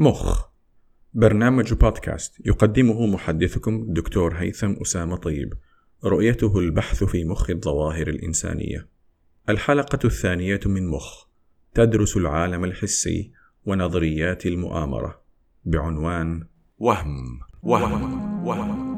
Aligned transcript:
مخ. 0.00 0.48
برنامج 1.14 1.74
بودكاست 1.74 2.46
يقدمه 2.46 3.06
محدثكم 3.06 3.74
الدكتور 3.74 4.34
هيثم 4.34 4.72
أسامة 4.72 5.16
طيب. 5.16 5.54
رؤيته 6.04 6.58
البحث 6.58 7.04
في 7.04 7.24
مخ 7.24 7.50
الظواهر 7.50 8.08
الإنسانية. 8.08 8.88
الحلقة 9.48 9.98
الثانية 10.04 10.60
من 10.66 10.88
مخ. 10.88 11.26
تدرس 11.74 12.16
العالم 12.16 12.64
الحسي 12.64 13.32
ونظريات 13.66 14.46
المؤامرة. 14.46 15.22
بعنوان 15.64 16.46
وهم 16.78 17.40
وهم. 17.62 17.92
وهم, 17.92 18.46
وهم. 18.46 18.89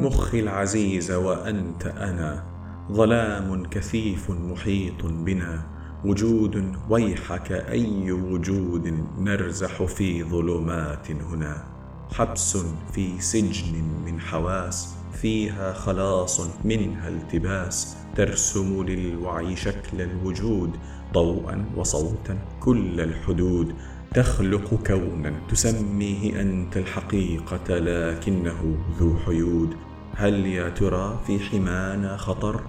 مخي 0.00 0.40
العزيز 0.40 1.10
وأنت 1.10 1.86
أنا 1.86 2.44
ظلام 2.92 3.62
كثيف 3.62 4.30
محيط 4.30 5.06
بنا 5.06 5.62
وجود 6.04 6.72
ويحك 6.90 7.52
أي 7.52 8.12
وجود 8.12 9.04
نرزح 9.18 9.82
في 9.82 10.24
ظلمات 10.24 11.10
هنا. 11.10 11.64
حبس 12.12 12.58
في 12.92 13.20
سجن 13.20 13.82
من 14.06 14.20
حواس 14.20 14.94
فيها 15.12 15.72
خلاص 15.72 16.40
منها 16.64 17.08
التباس. 17.08 17.96
ترسم 18.16 18.82
للوعي 18.82 19.56
شكل 19.56 20.00
الوجود 20.00 20.70
ضوءا 21.12 21.64
وصوتا 21.76 22.38
كل 22.60 23.00
الحدود. 23.00 23.74
تخلق 24.14 24.74
كونا 24.86 25.32
تسميه 25.48 26.40
أنت 26.40 26.76
الحقيقة 26.76 27.78
لكنه 27.78 28.76
ذو 28.98 29.16
حيود. 29.16 29.76
هل 30.16 30.46
يا 30.46 30.68
ترى 30.68 31.18
في 31.26 31.38
حمانا 31.38 32.16
خطر؟ 32.16 32.60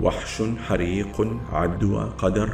وحش 0.00 0.42
حريق 0.68 1.26
عدوى 1.52 2.12
قدر. 2.18 2.50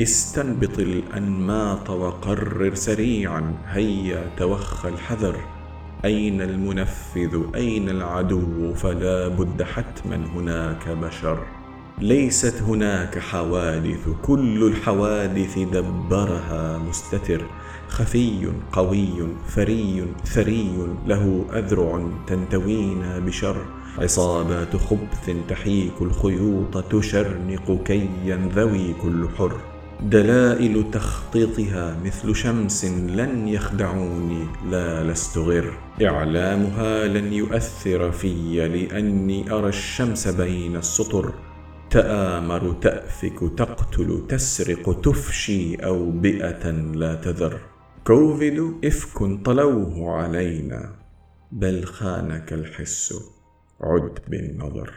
استنبط 0.00 0.78
الأنماط 0.78 1.90
وقرر 1.90 2.74
سريعا 2.74 3.54
هيا 3.66 4.30
توخى 4.36 4.88
الحذر. 4.88 5.36
أين 6.04 6.42
المنفذ؟ 6.42 7.42
أين 7.54 7.88
العدو؟ 7.88 8.74
فلا 8.74 9.28
بد 9.28 9.62
حتما 9.62 10.16
هناك 10.16 10.88
بشر. 10.88 11.38
ليست 11.98 12.62
هناك 12.62 13.18
حوادث 13.18 14.08
كل 14.22 14.66
الحوادث 14.66 15.58
دبرها 15.58 16.78
مستتر. 16.78 17.42
خفي 17.88 18.52
قوي 18.72 19.08
فري 19.48 20.06
ثري 20.24 20.88
له 21.06 21.44
أذرع 21.52 22.08
تنتوينا 22.26 23.18
بشر. 23.18 23.56
عصابات 23.98 24.76
خبث 24.76 25.30
تحيك 25.48 26.02
الخيوط 26.02 26.84
تشرنق 26.84 27.82
كي 27.84 28.08
ينذوي 28.24 28.94
كل 29.02 29.28
حر. 29.38 29.60
دلائل 30.00 30.90
تخطيطها 30.90 32.00
مثل 32.04 32.34
شمس 32.34 32.84
لن 32.84 33.48
يخدعوني 33.48 34.46
لا 34.70 35.04
لست 35.04 35.38
غر. 35.38 35.78
إعلامها 36.02 37.06
لن 37.06 37.32
يؤثر 37.32 38.12
في 38.12 38.68
لأني 38.68 39.52
أرى 39.52 39.68
الشمس 39.68 40.28
بين 40.28 40.76
السطر. 40.76 41.32
تآمر 41.90 42.72
تأفك 42.72 43.38
تقتل 43.56 44.26
تسرق 44.28 45.00
تفشي 45.00 45.74
اوبئه 45.74 46.70
لا 46.70 47.14
تذر. 47.14 47.60
كوفيد 48.06 48.74
إفك 48.84 49.44
طلوه 49.44 50.10
علينا 50.10 50.94
بل 51.52 51.84
خانك 51.84 52.52
الحس. 52.52 53.35
عد 53.80 54.18
بالنظر 54.28 54.94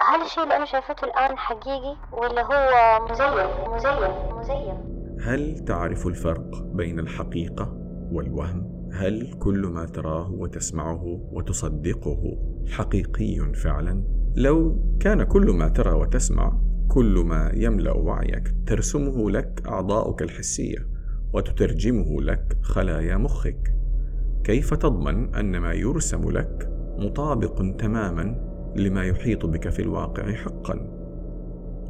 هل 0.00 0.22
الشيء 0.26 0.42
اللي 0.42 0.56
أنا 0.56 0.64
شايفته 0.64 1.04
الآن 1.04 1.38
حقيقي 1.38 1.96
ولا 2.12 2.42
هو 2.42 3.06
مزيف 3.10 3.68
مزيف 3.68 4.10
مزيف 4.32 4.92
هل 5.26 5.64
تعرف 5.64 6.06
الفرق 6.06 6.62
بين 6.62 6.98
الحقيقة 6.98 7.76
والوهم؟ 8.12 8.90
هل 8.92 9.38
كل 9.38 9.66
ما 9.66 9.84
تراه 9.84 10.30
وتسمعه 10.30 11.20
وتصدقه 11.32 12.38
حقيقي 12.70 13.52
فعلا؟ 13.54 14.04
لو 14.36 14.82
كان 15.00 15.22
كل 15.22 15.50
ما 15.50 15.68
ترى 15.68 15.92
وتسمع 15.92 16.52
كل 16.88 17.24
ما 17.26 17.52
يملأ 17.54 17.92
وعيك 17.92 18.54
ترسمه 18.66 19.30
لك 19.30 19.62
أعضاؤك 19.66 20.22
الحسية 20.22 20.86
وتترجمه 21.32 22.22
لك 22.22 22.56
خلايا 22.62 23.16
مخك 23.16 23.74
كيف 24.44 24.74
تضمن 24.74 25.34
أن 25.34 25.58
ما 25.58 25.72
يرسم 25.72 26.30
لك 26.30 26.71
مطابق 27.06 27.76
تماما 27.78 28.52
لما 28.76 29.04
يحيط 29.04 29.46
بك 29.46 29.68
في 29.68 29.82
الواقع 29.82 30.32
حقا. 30.32 31.02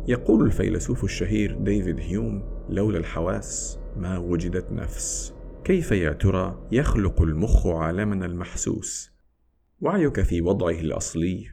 يقول 0.09 0.47
الفيلسوف 0.47 1.05
الشهير 1.05 1.59
ديفيد 1.59 2.01
هيوم 2.01 2.67
لولا 2.69 2.99
الحواس 2.99 3.79
ما 3.97 4.19
وجدت 4.19 4.73
نفس. 4.73 5.35
كيف 5.65 5.91
يا 5.93 6.13
ترى 6.13 6.69
يخلق 6.73 7.23
المخ 7.23 7.67
عالمنا 7.67 8.27
المحسوس؟ 8.27 9.13
وعيك 9.81 10.21
في 10.21 10.41
وضعه 10.41 10.81
الأصلي 10.81 11.47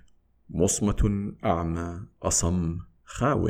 مصمت 0.50 1.02
أعمى 1.46 2.00
أصم 2.24 2.78
خاو 3.06 3.50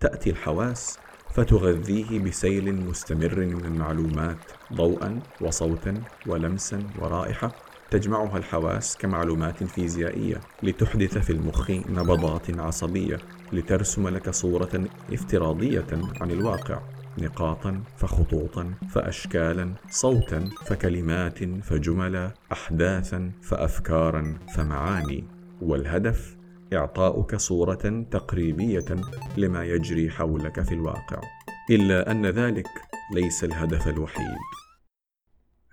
تأتي 0.00 0.30
الحواس 0.30 0.98
فتغذيه 1.30 2.18
بسيل 2.18 2.74
مستمر 2.74 3.38
من 3.38 3.64
المعلومات 3.64 4.38
ضوءا 4.72 5.20
وصوتا 5.40 6.02
ولمسا 6.26 6.82
ورائحة. 6.98 7.65
تجمعها 7.96 8.38
الحواس 8.38 8.96
كمعلومات 8.96 9.64
فيزيائية 9.64 10.40
لتحدث 10.62 11.18
في 11.18 11.30
المخ 11.30 11.70
نبضات 11.70 12.58
عصبية 12.58 13.18
لترسم 13.52 14.08
لك 14.08 14.30
صورة 14.30 14.84
افتراضية 15.12 15.86
عن 16.20 16.30
الواقع 16.30 16.80
نقاطا 17.18 17.82
فخطوطا 17.96 18.74
فاشكالا 18.90 19.74
صوتا 19.90 20.50
فكلمات 20.66 21.44
فجملا 21.44 22.34
احداثا 22.52 23.32
فافكارا 23.42 24.38
فمعاني. 24.54 25.24
والهدف 25.60 26.36
إعطاؤك 26.72 27.36
صورة 27.36 28.04
تقريبية 28.10 28.96
لما 29.36 29.64
يجري 29.64 30.10
حولك 30.10 30.62
في 30.62 30.72
الواقع. 30.74 31.20
إلا 31.70 32.10
أن 32.10 32.26
ذلك 32.26 32.68
ليس 33.14 33.44
الهدف 33.44 33.88
الوحيد. 33.88 34.65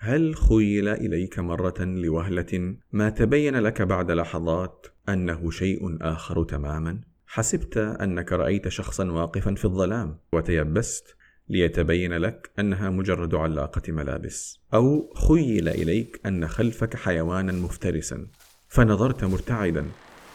هل 0.06 0.36
خيل 0.36 0.88
إليك 0.88 1.40
مرة 1.40 1.74
لوهلة 1.80 2.76
ما 2.92 3.10
تبين 3.10 3.56
لك 3.56 3.82
بعد 3.82 4.12
لحظات 4.12 4.88
أنه 5.10 5.52
شيء 5.52 5.98
آخر 6.02 6.44
تماما؟ 6.44 7.02
حسبت 7.28 7.78
أنك 7.78 8.32
رأيت 8.32 8.68
شخصا 8.68 9.12
واقفا 9.12 9.56
في 9.56 9.66
الظلام 9.66 10.18
وتيبست 10.34 11.16
ليتبين 11.50 12.14
لك 12.14 12.52
أنها 12.60 12.90
مجرد 12.90 13.36
علاقة 13.36 13.82
ملابس. 13.92 14.60
أو 14.74 15.14
خيل 15.28 15.70
إليك 15.70 16.22
أن 16.26 16.48
خلفك 16.48 16.96
حيوانا 16.96 17.52
مفترسا 17.52 18.28
فنظرت 18.68 19.24
مرتعدا 19.24 19.86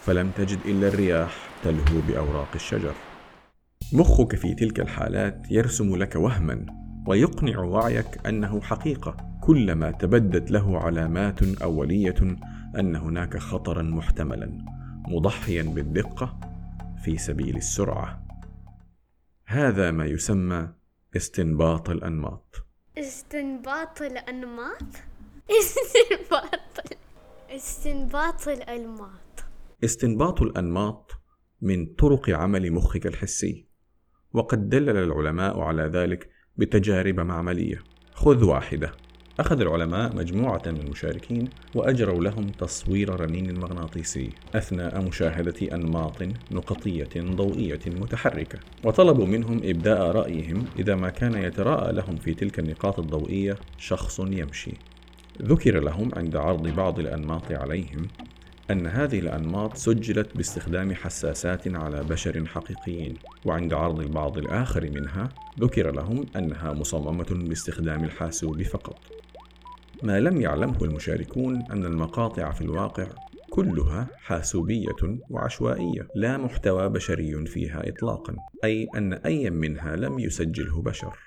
فلم 0.03 0.31
تجد 0.31 0.59
إلا 0.65 0.89
الرياح 0.89 1.49
تلهو 1.65 2.00
بأوراق 2.09 2.50
الشجر. 2.55 2.95
مخك 3.93 4.37
في 4.37 4.55
تلك 4.55 4.81
الحالات 4.81 5.43
يرسم 5.50 5.97
لك 5.97 6.17
وهما 6.17 6.67
ويقنع 7.09 7.59
وعيك 7.59 8.27
أنه 8.27 8.61
حقيقة. 8.61 9.38
كلما 9.49 9.91
تبدت 9.91 10.51
له 10.51 10.79
علامات 10.79 11.43
أولية 11.63 12.37
أن 12.79 12.97
هناك 12.97 13.37
خطرا 13.37 13.83
محتملا 13.83 14.59
مضحيا 15.09 15.63
بالدقة 15.63 16.41
في 17.05 17.19
سبيل 17.19 17.57
السرعة. 17.57 18.27
هذا 19.47 19.91
ما 19.91 20.07
يسمى 20.07 20.69
استنباط 21.17 21.91
الأنماط. 21.91 22.67
استنباط 22.99 24.03
الأنماط؟ 24.03 24.83
استنباط 25.61 26.97
استنباط 27.51 28.49
الانماط 28.49 29.45
استنباط 29.85 30.43
الأنماط 30.43 31.12
من 31.61 31.87
طرق 31.87 32.31
عمل 32.31 32.73
مخك 32.73 33.06
الحسي 33.06 33.67
وقد 34.33 34.69
دلل 34.69 34.97
العلماء 34.97 35.61
على 35.61 35.83
ذلك 35.83 36.31
بتجارب 36.56 37.21
معمليه 37.21 37.83
خذ 38.15 38.44
واحدة. 38.44 39.07
أخذ 39.40 39.61
العلماء 39.61 40.17
مجموعة 40.17 40.62
من 40.67 40.81
المشاركين 40.81 41.49
وأجروا 41.75 42.25
لهم 42.25 42.46
تصوير 42.46 43.20
رنين 43.20 43.61
مغناطيسي 43.61 44.31
أثناء 44.55 45.02
مشاهدة 45.02 45.75
أنماط 45.75 46.23
نقطية 46.50 47.08
ضوئية 47.17 47.81
متحركة، 47.87 48.58
وطلبوا 48.85 49.26
منهم 49.26 49.61
إبداء 49.64 50.11
رأيهم 50.11 50.64
إذا 50.79 50.94
ما 50.94 51.08
كان 51.08 51.35
يتراءى 51.35 51.93
لهم 51.93 52.17
في 52.17 52.35
تلك 52.35 52.58
النقاط 52.58 52.99
الضوئية 52.99 53.56
شخص 53.79 54.19
يمشي. 54.20 54.73
ذكر 55.43 55.81
لهم 55.81 56.11
عند 56.17 56.37
عرض 56.37 56.69
بعض 56.69 56.99
الأنماط 56.99 57.52
عليهم 57.52 58.08
أن 58.70 58.87
هذه 58.87 59.19
الأنماط 59.19 59.76
سجلت 59.76 60.37
باستخدام 60.37 60.94
حساسات 60.94 61.69
على 61.69 62.05
بشر 62.05 62.46
حقيقيين، 62.46 63.14
وعند 63.44 63.75
عرض 63.75 64.00
البعض 64.00 64.38
الآخر 64.38 64.91
منها 64.91 65.29
ذكر 65.61 65.91
لهم 65.91 66.26
أنها 66.37 66.73
مصممة 66.73 67.26
باستخدام 67.31 68.05
الحاسوب 68.05 68.62
فقط. 68.62 69.18
ما 70.03 70.21
لم 70.21 70.41
يعلمه 70.41 70.85
المشاركون 70.85 71.62
أن 71.71 71.85
المقاطع 71.85 72.50
في 72.50 72.62
الواقع 72.62 73.06
كلها 73.50 74.09
حاسوبية 74.17 75.19
وعشوائية 75.31 76.09
لا 76.15 76.37
محتوى 76.37 76.89
بشري 76.89 77.47
فيها 77.47 77.89
إطلاقا 77.89 78.37
أي 78.65 78.89
أن 78.97 79.12
أي 79.12 79.50
منها 79.50 79.97
لم 79.97 80.19
يسجله 80.19 80.83
بشر. 80.83 81.19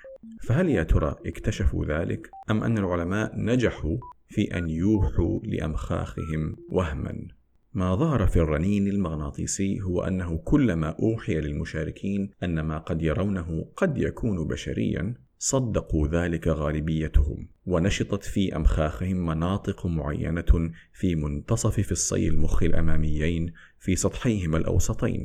فهل 0.42 0.68
يا 0.68 0.82
ترى 0.82 1.16
اكتشفوا 1.26 1.84
ذلك 1.84 2.30
أم 2.50 2.64
أن 2.64 2.78
العلماء 2.78 3.32
نجحوا 3.36 3.96
في 4.28 4.58
أن 4.58 4.70
يوحوا 4.70 5.40
لأمخاخهم 5.44 6.56
وهما؟ 6.68 7.28
ما 7.74 7.94
ظهر 7.94 8.26
في 8.26 8.36
الرنين 8.36 8.88
المغناطيسي 8.88 9.80
هو 9.80 10.02
أنه 10.02 10.38
كلما 10.38 10.96
أوحي 11.02 11.40
للمشاركين 11.40 12.30
أن 12.42 12.60
ما 12.60 12.78
قد 12.78 13.02
يرونه 13.02 13.66
قد 13.76 13.98
يكون 13.98 14.46
بشريا 14.46 15.14
صدقوا 15.44 16.08
ذلك 16.08 16.48
غالبيتهم 16.48 17.48
ونشطت 17.66 18.24
في 18.24 18.56
أمخاخهم 18.56 19.26
مناطق 19.26 19.86
معينة 19.86 20.70
في 20.92 21.14
منتصف 21.14 21.80
فصي 21.80 22.28
المخ 22.28 22.62
الأماميين 22.62 23.52
في 23.80 23.96
سطحيهما 23.96 24.58
الأوسطين. 24.58 25.24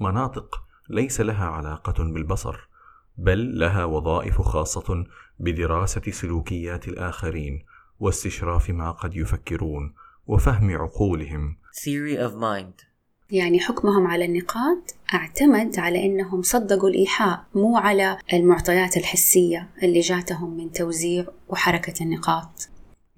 مناطق 0.00 0.62
ليس 0.90 1.20
لها 1.20 1.44
علاقة 1.44 2.04
بالبصر 2.04 2.68
بل 3.16 3.58
لها 3.58 3.84
وظائف 3.84 4.40
خاصة 4.40 5.04
بدراسة 5.38 6.10
سلوكيات 6.10 6.88
الآخرين 6.88 7.64
واستشراف 8.00 8.70
ما 8.70 8.90
قد 8.90 9.16
يفكرون 9.16 9.94
وفهم 10.26 10.70
عقولهم. 10.70 11.56
Theory 11.72 12.16
of 12.16 12.32
mind. 12.34 12.87
يعني 13.30 13.60
حكمهم 13.60 14.06
على 14.06 14.24
النقاط 14.24 14.94
اعتمد 15.14 15.78
على 15.78 16.06
انهم 16.06 16.42
صدقوا 16.42 16.88
الايحاء 16.88 17.44
مو 17.54 17.76
على 17.76 18.18
المعطيات 18.32 18.96
الحسية 18.96 19.68
اللي 19.82 20.00
جاتهم 20.00 20.56
من 20.56 20.72
توزيع 20.72 21.26
وحركة 21.48 22.02
النقاط. 22.02 22.68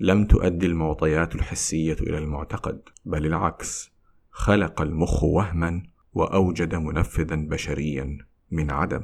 لم 0.01 0.25
تؤدي 0.25 0.67
المعطيات 0.67 1.35
الحسية 1.35 1.93
إلى 2.01 2.19
المعتقد 2.19 2.81
بل 3.05 3.27
العكس 3.27 3.91
خلق 4.31 4.83
المخ 4.83 5.25
وهما 5.25 5.83
وأوجد 6.15 6.75
منفذا 6.75 7.37
بشريا 7.37 8.19
من 8.51 8.71
عدم. 8.71 9.03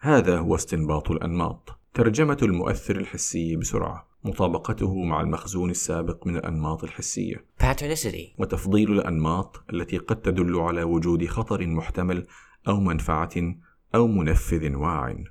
هذا 0.00 0.38
هو 0.38 0.54
استنباط 0.54 1.10
الأنماط 1.10 1.80
ترجمة 1.94 2.38
المؤثر 2.42 2.96
الحسي 2.96 3.56
بسرعة 3.56 4.13
مطابقته 4.24 5.04
مع 5.04 5.20
المخزون 5.20 5.70
السابق 5.70 6.26
من 6.26 6.36
الأنماط 6.36 6.84
الحسية. 6.84 7.44
وتفضيل 8.38 8.92
الأنماط 8.92 9.64
التي 9.72 9.98
قد 9.98 10.22
تدل 10.22 10.56
على 10.56 10.82
وجود 10.82 11.26
خطر 11.26 11.66
محتمل 11.66 12.26
أو 12.68 12.80
منفعة 12.80 13.54
أو 13.94 14.06
منفذ 14.06 14.74
واع. 14.74 15.24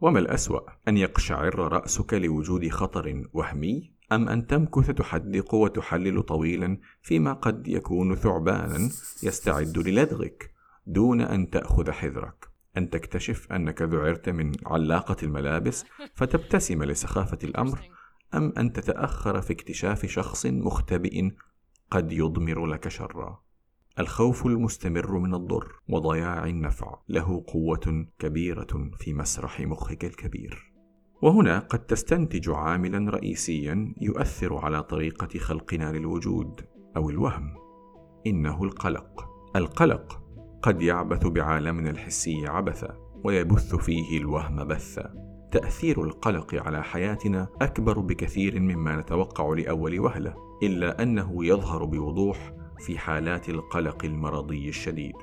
وما 0.00 0.18
الأسوأ؟ 0.18 0.60
أن 0.88 0.96
يقشعر 0.96 1.54
رأسك 1.54 2.14
لوجود 2.14 2.68
خطر 2.68 3.24
وهمي؟ 3.32 3.90
أم 4.12 4.28
أن 4.28 4.46
تمكث 4.46 4.90
تحدق 4.90 5.54
وتحلل 5.54 6.22
طويلا 6.22 6.78
فيما 7.02 7.32
قد 7.32 7.68
يكون 7.68 8.14
ثعبانا 8.14 8.90
يستعد 9.22 9.78
للدغك 9.78 10.50
دون 10.86 11.20
أن 11.20 11.50
تأخذ 11.50 11.90
حذرك؟ 11.90 12.49
أن 12.76 12.90
تكتشف 12.90 13.52
أنك 13.52 13.82
ذعرت 13.82 14.28
من 14.28 14.52
علاقة 14.66 15.16
الملابس 15.22 15.84
فتبتسم 16.14 16.82
لسخافة 16.82 17.38
الأمر 17.44 17.80
أم 18.34 18.52
أن 18.58 18.72
تتأخر 18.72 19.40
في 19.40 19.52
اكتشاف 19.52 20.06
شخص 20.06 20.46
مختبئ 20.46 21.30
قد 21.90 22.12
يضمر 22.12 22.66
لك 22.66 22.88
شرا. 22.88 23.42
الخوف 23.98 24.46
المستمر 24.46 25.18
من 25.18 25.34
الضر 25.34 25.72
وضياع 25.88 26.46
النفع 26.46 26.98
له 27.08 27.44
قوة 27.46 28.06
كبيرة 28.18 28.90
في 28.98 29.14
مسرح 29.14 29.60
مخك 29.60 30.04
الكبير. 30.04 30.72
وهنا 31.22 31.58
قد 31.58 31.78
تستنتج 31.78 32.50
عاملا 32.50 33.10
رئيسيا 33.10 33.94
يؤثر 34.00 34.56
على 34.56 34.82
طريقة 34.82 35.38
خلقنا 35.38 35.92
للوجود 35.92 36.60
أو 36.96 37.10
الوهم. 37.10 37.54
إنه 38.26 38.64
القلق. 38.64 39.30
القلق 39.56 40.22
قد 40.62 40.82
يعبث 40.82 41.26
بعالمنا 41.26 41.90
الحسي 41.90 42.46
عبثا 42.46 42.96
ويبث 43.24 43.74
فيه 43.74 44.18
الوهم 44.18 44.64
بثا. 44.64 45.14
تأثير 45.52 46.04
القلق 46.04 46.54
على 46.54 46.82
حياتنا 46.82 47.48
أكبر 47.62 47.98
بكثير 47.98 48.60
مما 48.60 48.96
نتوقع 48.96 49.54
لأول 49.54 50.00
وهلة 50.00 50.34
إلا 50.62 51.02
أنه 51.02 51.44
يظهر 51.44 51.84
بوضوح 51.84 52.52
في 52.78 52.98
حالات 52.98 53.48
القلق 53.48 54.04
المرضي 54.04 54.68
الشديد. 54.68 55.14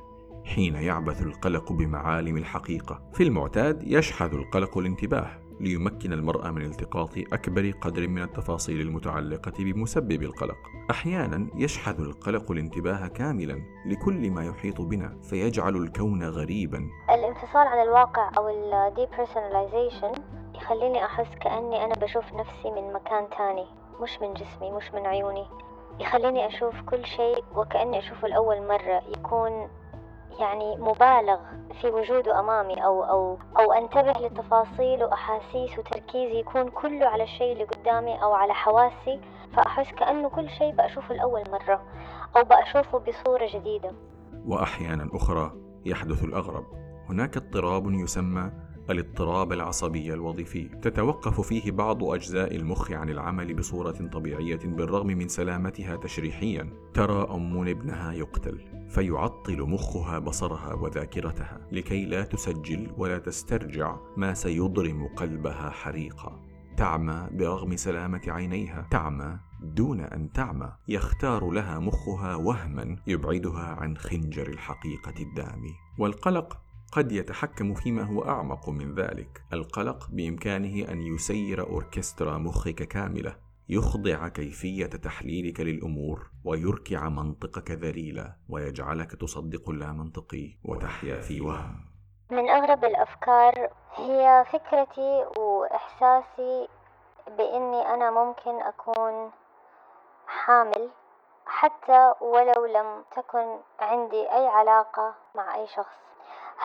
حين 0.46 0.76
يعبث 0.76 1.22
القلق 1.22 1.72
بمعالم 1.72 2.38
الحقيقة 2.38 3.10
في 3.14 3.24
المعتاد 3.24 3.84
يشحذ 3.84 4.34
القلق 4.34 4.78
الانتباه. 4.78 5.47
ليمكن 5.60 6.14
المرء 6.14 6.52
من 6.52 6.62
التقاط 6.62 7.18
أكبر 7.34 7.72
قدر 7.82 8.08
من 8.08 8.22
التفاصيل 8.22 8.82
المتعلقة 8.82 9.54
بمسبب 9.60 10.24
القلق. 10.24 10.58
أحيانا 10.92 11.48
يشحذ 11.56 12.00
القلق 12.02 12.52
الانتباه 12.52 13.08
كاملا 13.08 13.62
لكل 13.86 14.32
ما 14.32 14.46
يحيط 14.46 14.82
بنا 14.82 15.18
فيجعل 15.30 15.76
الكون 15.76 16.24
غريبا. 16.24 16.90
الانفصال 17.10 17.68
عن 17.68 17.88
الواقع 17.88 18.32
أو 18.38 18.50
ال 18.50 18.94
depersonalization 18.96 20.20
يخليني 20.56 21.06
أحس 21.06 21.28
كأني 21.42 21.84
أنا 21.86 21.94
بشوف 21.94 22.34
نفسي 22.34 22.72
من 22.72 22.94
مكان 22.94 23.28
تاني 23.38 23.66
مش 24.02 24.10
من 24.22 24.34
جسمي 24.34 24.72
مش 24.72 24.92
من 24.94 25.06
عيوني 25.06 25.46
يخليني 26.00 26.48
أشوف 26.48 26.82
كل 26.82 27.06
شيء 27.06 27.44
وكأني 27.56 28.00
أشوفه 28.00 28.28
لأول 28.28 28.68
مرة 28.68 29.02
يكون 29.18 29.70
يعني 30.40 30.78
مبالغ 30.78 31.40
في 31.82 31.88
وجوده 31.88 32.40
أمامي 32.40 32.86
أو 32.86 33.04
أو 33.04 33.38
أو 33.60 33.74
أنتبه 33.74 34.12
لتفاصيل 34.12 35.04
وأحاسيس 35.04 35.80
وتركيزي 35.80 36.40
يكون 36.40 36.70
كله 36.70 37.06
على 37.06 37.24
الشيء 37.24 37.54
اللي 37.54 37.64
قدامي 37.64 38.24
أو 38.24 38.34
على 38.34 38.54
حواسي 38.54 39.20
فأحس 39.56 39.92
كأنه 39.92 40.30
كل 40.30 40.50
شيء 40.50 40.76
بأشوفه 40.76 41.16
لأول 41.16 41.44
مرة 41.52 41.82
أو 42.38 42.44
بأشوفه 42.44 43.00
بصورة 43.00 43.48
جديدة. 43.54 43.92
وأحيانا 44.46 45.10
أخرى 45.14 45.52
يحدث 45.86 46.24
الأغرب. 46.24 46.66
هناك 47.10 47.38
اضطراب 47.38 47.92
يسمى 47.92 48.52
الاضطراب 48.90 49.54
العصبي 49.54 50.14
الوظيفي. 50.14 50.64
تتوقف 50.64 51.42
فيه 51.42 51.72
بعض 51.72 52.04
أجزاء 52.04 52.56
المخ 52.56 52.92
عن 52.92 53.10
العمل 53.10 53.54
بصورة 53.54 54.10
طبيعية 54.14 54.60
بالرغم 54.64 55.08
من 55.08 55.28
سلامتها 55.28 55.96
تشريحيا. 55.96 56.70
ترى 56.94 57.28
أم 57.32 57.68
ابنها 57.68 58.14
يقتل 58.14 58.88
فيعطل 58.90 59.62
مخها 59.62 60.20
بصرها 60.20 60.74
وذاكرتها 60.74 61.68
لكي 61.72 62.06
لا 62.06 62.24
تسجل 62.24 62.92
ولا 62.98 63.18
تسترجع 63.18 63.98
ما 64.18 64.34
سيضرم 64.34 65.08
قلبها 65.08 65.70
حريقا. 65.70 66.48
تعمى 66.78 67.28
برغم 67.32 67.76
سلامة 67.76 68.22
عينيها. 68.28 68.88
تعمى 68.92 69.40
دون 69.64 70.00
أن 70.00 70.32
تعمى. 70.32 70.74
يختار 70.88 71.50
لها 71.50 71.80
مخها 71.80 72.36
وهما 72.36 72.96
يبعدها 73.08 73.66
عن 73.66 73.98
خنجر 73.98 74.48
الحقيقة 74.48 75.14
الدامي. 75.20 75.74
والقلق 76.00 76.58
قد 76.92 77.12
يتحكم 77.12 77.74
فيما 77.74 78.04
هو 78.04 78.24
أعمق 78.24 78.70
من 78.70 78.96
ذلك. 78.96 79.42
القلق 79.54 80.08
بإمكانه 80.12 80.92
أن 80.92 81.02
يسير 81.02 81.70
أوركسترا 81.70 82.38
مخك 82.38 82.84
كاملة 82.84 83.36
يخضع 83.70 84.28
كيفية 84.28 84.86
تحليلك 84.86 85.60
للأمور 85.60 86.32
ويركع 86.46 87.10
منطقك 87.10 87.72
ذليلا 87.72 88.36
ويجعلك 88.50 89.12
تصدق 89.12 89.70
اللامنطقي 89.70 90.58
وتحيا 90.66 91.22
في 91.22 91.42
وهم. 91.42 91.88
من 92.32 92.50
أغرب 92.50 92.86
الأفكار 92.86 93.70
هي 93.96 94.46
فكرتي 94.52 95.26
وإحساسي 95.38 96.68
بإني 97.38 97.94
أنا 97.94 98.12
ممكن 98.12 98.62
أكون 98.62 99.32
حامل 100.28 100.90
حتى 101.46 102.14
ولو 102.22 102.66
لم 102.66 103.04
تكن 103.16 103.60
عندي 103.80 104.22
أي 104.32 104.48
علاقة 104.48 105.16
مع 105.36 105.56
أي 105.56 105.68
شخص. 105.68 106.07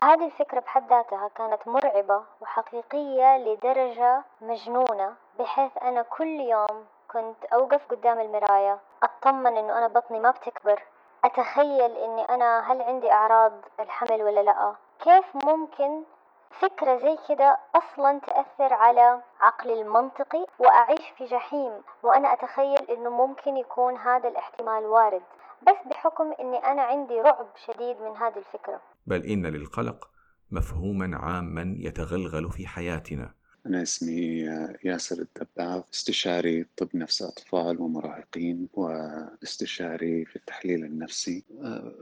هذه 0.01 0.25
الفكرة 0.25 0.59
بحد 0.59 0.89
ذاتها 0.89 1.27
كانت 1.35 1.67
مرعبة 1.67 2.23
وحقيقية 2.41 3.37
لدرجة 3.37 4.23
مجنونة 4.41 5.15
بحيث 5.39 5.71
أنا 5.81 6.01
كل 6.01 6.39
يوم 6.39 6.85
كنت 7.11 7.45
أوقف 7.53 7.81
قدام 7.91 8.19
المراية 8.19 8.79
أطمن 9.03 9.57
إنه 9.57 9.77
أنا 9.77 9.87
بطني 9.87 10.19
ما 10.19 10.31
بتكبر 10.31 10.83
أتخيل 11.25 11.97
إني 11.97 12.23
أنا 12.29 12.71
هل 12.71 12.81
عندي 12.81 13.11
أعراض 13.11 13.51
الحمل 13.79 14.23
ولا 14.23 14.39
لأ؟ 14.39 14.75
كيف 14.99 15.45
ممكن 15.45 16.03
فكرة 16.51 16.97
زي 16.97 17.17
كده 17.29 17.57
أصلا 17.75 18.19
تأثر 18.19 18.73
على 18.73 19.19
عقلي 19.41 19.81
المنطقي 19.81 20.45
وأعيش 20.59 21.09
في 21.17 21.25
جحيم؟ 21.25 21.83
وأنا 22.03 22.33
أتخيل 22.33 22.91
إنه 22.91 23.09
ممكن 23.09 23.57
يكون 23.57 23.97
هذا 23.97 24.29
الاحتمال 24.29 24.85
وارد 24.85 25.23
بس 25.61 25.77
بحكم 25.85 26.33
إني 26.39 26.57
أنا 26.71 26.81
عندي 26.81 27.21
رعب 27.21 27.47
شديد 27.55 28.01
من 28.01 28.17
هذه 28.17 28.37
الفكرة. 28.37 28.79
بل 29.07 29.25
إن 29.25 29.45
للقلق 29.45 30.09
مفهوما 30.51 31.17
عاما 31.17 31.75
يتغلغل 31.79 32.51
في 32.51 32.67
حياتنا. 32.67 33.33
أنا 33.65 33.81
اسمي 33.81 34.39
ياسر 34.83 35.25
الدباغ 35.25 35.81
استشاري 35.93 36.65
طب 36.77 36.89
نفس 36.93 37.21
أطفال 37.21 37.81
ومراهقين 37.81 38.67
واستشاري 38.73 40.25
في 40.25 40.35
التحليل 40.35 40.85
النفسي. 40.85 41.43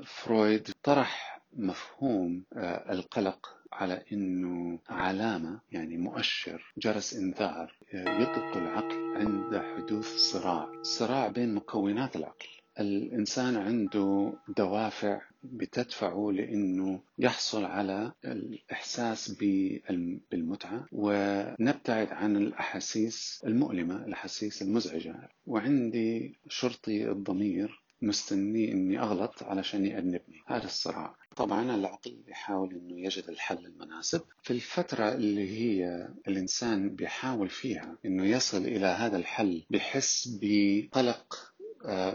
فرويد 0.05 0.69
طرح 0.83 1.41
مفهوم 1.53 2.43
القلق 2.89 3.57
على 3.73 4.03
إنه 4.11 4.79
علامة 4.89 5.59
يعني 5.71 5.97
مؤشر 5.97 6.73
جرس 6.77 7.13
إنذار 7.13 7.73
يطلق 7.93 8.57
العقل 8.57 9.17
عند 9.17 9.57
حدوث 9.57 10.15
صراع. 10.15 10.69
صراع 10.81 11.27
بين 11.27 11.55
مكونات 11.55 12.15
العقل. 12.15 12.47
الإنسان 12.79 13.57
عنده 13.57 14.33
دوافع 14.57 15.21
بتدفعه 15.43 16.31
لأنه 16.31 17.01
يحصل 17.19 17.65
على 17.65 18.11
الإحساس 18.25 19.31
بالمتعة 20.31 20.85
ونبتعد 20.91 22.07
عن 22.11 22.37
الأحاسيس 22.37 23.41
المؤلمة 23.45 24.05
الأحاسيس 24.05 24.61
المزعجة. 24.61 25.29
وعندي 25.45 26.39
شرطي 26.49 27.11
الضمير 27.11 27.81
مستني 28.01 28.71
إني 28.71 28.99
أغلط 28.99 29.43
علشان 29.43 29.85
يأنبني. 29.85 30.41
هذا 30.47 30.65
الصراع. 30.65 31.15
طبعا 31.35 31.75
العقل 31.75 32.17
بيحاول 32.25 32.73
إنه 32.75 32.99
يجد 32.99 33.23
الحل 33.29 33.65
المناسب. 33.65 34.21
في 34.43 34.51
الفترة 34.53 35.13
اللي 35.13 35.49
هي 35.49 36.07
الإنسان 36.27 36.89
بيحاول 36.95 37.49
فيها 37.49 37.97
إنه 38.05 38.25
يصل 38.25 38.57
إلى 38.65 38.85
هذا 38.85 39.17
الحل 39.17 39.63
بحس 39.69 40.37
بقلق 40.41 41.50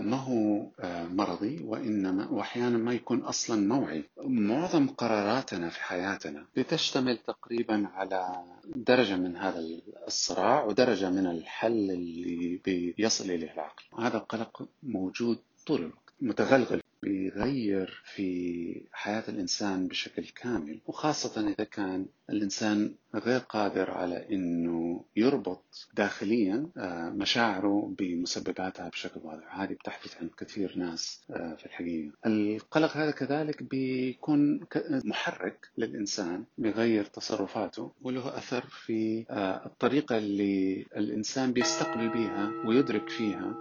ما 0.01 0.17
هو 0.17 0.67
آه، 0.81 1.05
مرضي 1.09 1.63
وإنما 1.65 2.29
وأحيانا 2.31 2.79
ما 2.79 2.93
يكون 2.95 3.21
أصلا 3.21 3.69
موعي. 3.69 4.05
معظم 4.25 4.89
قراراتنا 4.89 5.69
في 5.71 5.81
حياتنا 5.83 6.47
بتشتمل 6.57 7.17
تقريبا 7.19 7.89
على 7.95 8.45
درجة 8.65 9.17
من 9.17 9.37
هذا 9.37 9.65
الصراع 10.07 10.65
ودرجة 10.65 11.11
من 11.11 11.27
الحل 11.27 11.91
اللي 11.91 12.61
بيصل 12.99 13.25
إليه 13.25 13.53
العقل. 13.53 13.85
هذا 13.99 14.17
القلق 14.17 14.69
موجود 14.83 15.39
طول 15.67 15.81
الوقت 15.81 16.13
متغلغل. 16.21 16.81
بيغير 17.03 18.03
في 18.15 18.87
حياة 18.93 19.25
الإنسان 19.29 19.89
بشكل 19.89 20.25
كامل 20.25 20.81
وخاصة 20.87 21.49
إذا 21.49 21.65
كان 21.65 22.07
الإنسان 22.31 22.95
غير 23.15 23.41
قادر 23.41 23.91
على 23.91 24.27
أنه 24.33 25.05
يربط 25.17 25.89
داخليا 25.95 26.67
آه، 26.77 27.11
مشاعره 27.11 27.95
بمسبباتها 27.99 28.89
بشكل 28.89 29.21
واضح. 29.25 29.61
هذه 29.61 29.73
بتحدث 29.73 30.17
عن 30.21 30.31
كثير 30.39 30.73
ناس 30.77 31.21
آه، 31.31 31.55
في 31.55 31.67
الحقيقة. 31.67 32.13
القلق 32.27 32.97
هذا 32.97 33.11
كذلك 33.11 33.63
بيكون 33.63 34.61
محرك 35.05 35.69
للإنسان 35.79 36.45
بيغير 36.59 37.05
تصرفاته 37.05 37.93
وله 38.03 38.37
أثر 38.39 38.61
في 38.61 39.25
آه، 39.31 39.67
الطريقة 39.67 40.19
اللي 40.19 40.87
الإنسان 40.97 41.53
بيستقبل 41.53 42.09
بها 42.09 42.53
ويدرك 42.67 43.09
فيها 43.09 43.55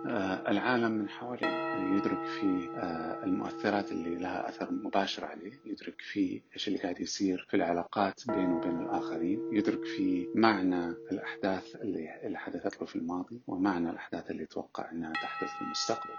العالم 0.48 0.92
من 0.92 1.10
حواليه. 1.10 1.48
يعني 1.48 1.98
يدرك 1.98 2.26
في 2.26 2.70
المؤثرات 3.26 3.92
اللي 3.92 4.16
لها 4.16 4.50
أثر 4.50 4.72
مباشر 4.72 5.26
عليه. 5.26 5.52
يدرك 5.66 6.02
في 6.02 6.42
إيش 6.54 6.68
اللي 6.68 6.80
قاعد 6.80 7.00
يصير 7.00 7.48
في 7.50 7.58
العلاقات 7.58 8.22
بينه 8.28 8.58
وبين 8.58 8.82
الآخرين. 8.82 9.40
يدرك 9.52 9.86
في 9.86 10.28
معنى 10.36 10.88
الأحداث 11.12 11.76
اللي, 11.76 12.22
اللي 12.24 12.38
حدثت 12.38 12.82
له 12.82 12.88
في 12.88 12.96
الماضي 12.96 13.42
ومعنى 13.48 13.90
الأحداث 13.90 14.32
اللي 14.32 14.44
يتوقع 14.44 14.92
أنها 14.92 15.14
تحدث 15.14 15.50
في 15.50 15.62
المستقبل. 15.62 16.14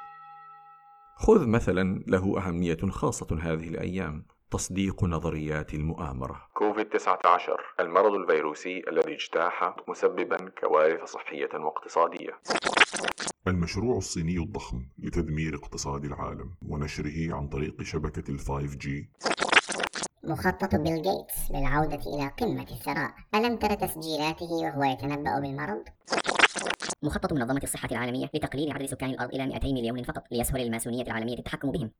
خذ 1.16 1.46
مثلا 1.46 2.04
له 2.06 2.38
أهمية 2.38 2.78
خاصة 2.90 3.38
هذه 3.40 3.68
الأيام. 3.68 4.26
تصديق 4.50 5.04
نظريات 5.04 5.74
المؤامرة. 5.74 6.48
كوفيد 6.54 6.86
19 6.88 7.60
المرض 7.80 8.14
الفيروسي 8.14 8.82
الذي 8.88 9.14
اجتاح 9.14 9.74
مسببا 9.88 10.36
كوارث 10.60 11.04
صحية 11.04 11.48
واقتصادية. 11.54 12.40
المشروع 13.48 13.98
الصيني 13.98 14.38
الضخم 14.38 14.86
لتدمير 14.98 15.54
اقتصاد 15.54 16.04
العالم 16.04 16.50
ونشره 16.62 17.34
عن 17.34 17.48
طريق 17.48 17.82
شبكة 17.82 18.30
ال 18.30 18.39
five 18.39 18.76
G 18.76 19.10
مخطط 20.24 20.74
بيل 20.74 21.02
جيتس 21.02 21.50
للعودة 21.50 22.00
إلى 22.14 22.30
قمة 22.40 22.66
الثراء 22.70 23.14
ألم 23.34 23.56
تر 23.56 23.74
تسجيلاته 23.74 24.46
وهو 24.46 24.84
يتنبأ 24.84 25.40
بالمرض؟ 25.40 25.84
مخطط 27.02 27.32
منظمة 27.32 27.60
الصحة 27.62 27.88
العالمية 27.92 28.30
لتقليل 28.34 28.72
عدد 28.72 28.86
سكان 28.86 29.10
الأرض 29.10 29.34
إلى 29.34 29.46
200 29.46 29.66
مليون 29.66 30.02
فقط 30.02 30.24
ليسهل 30.32 30.60
الماسونية 30.60 31.02
العالمية 31.02 31.38
التحكم 31.38 31.70
بهم 31.70 31.90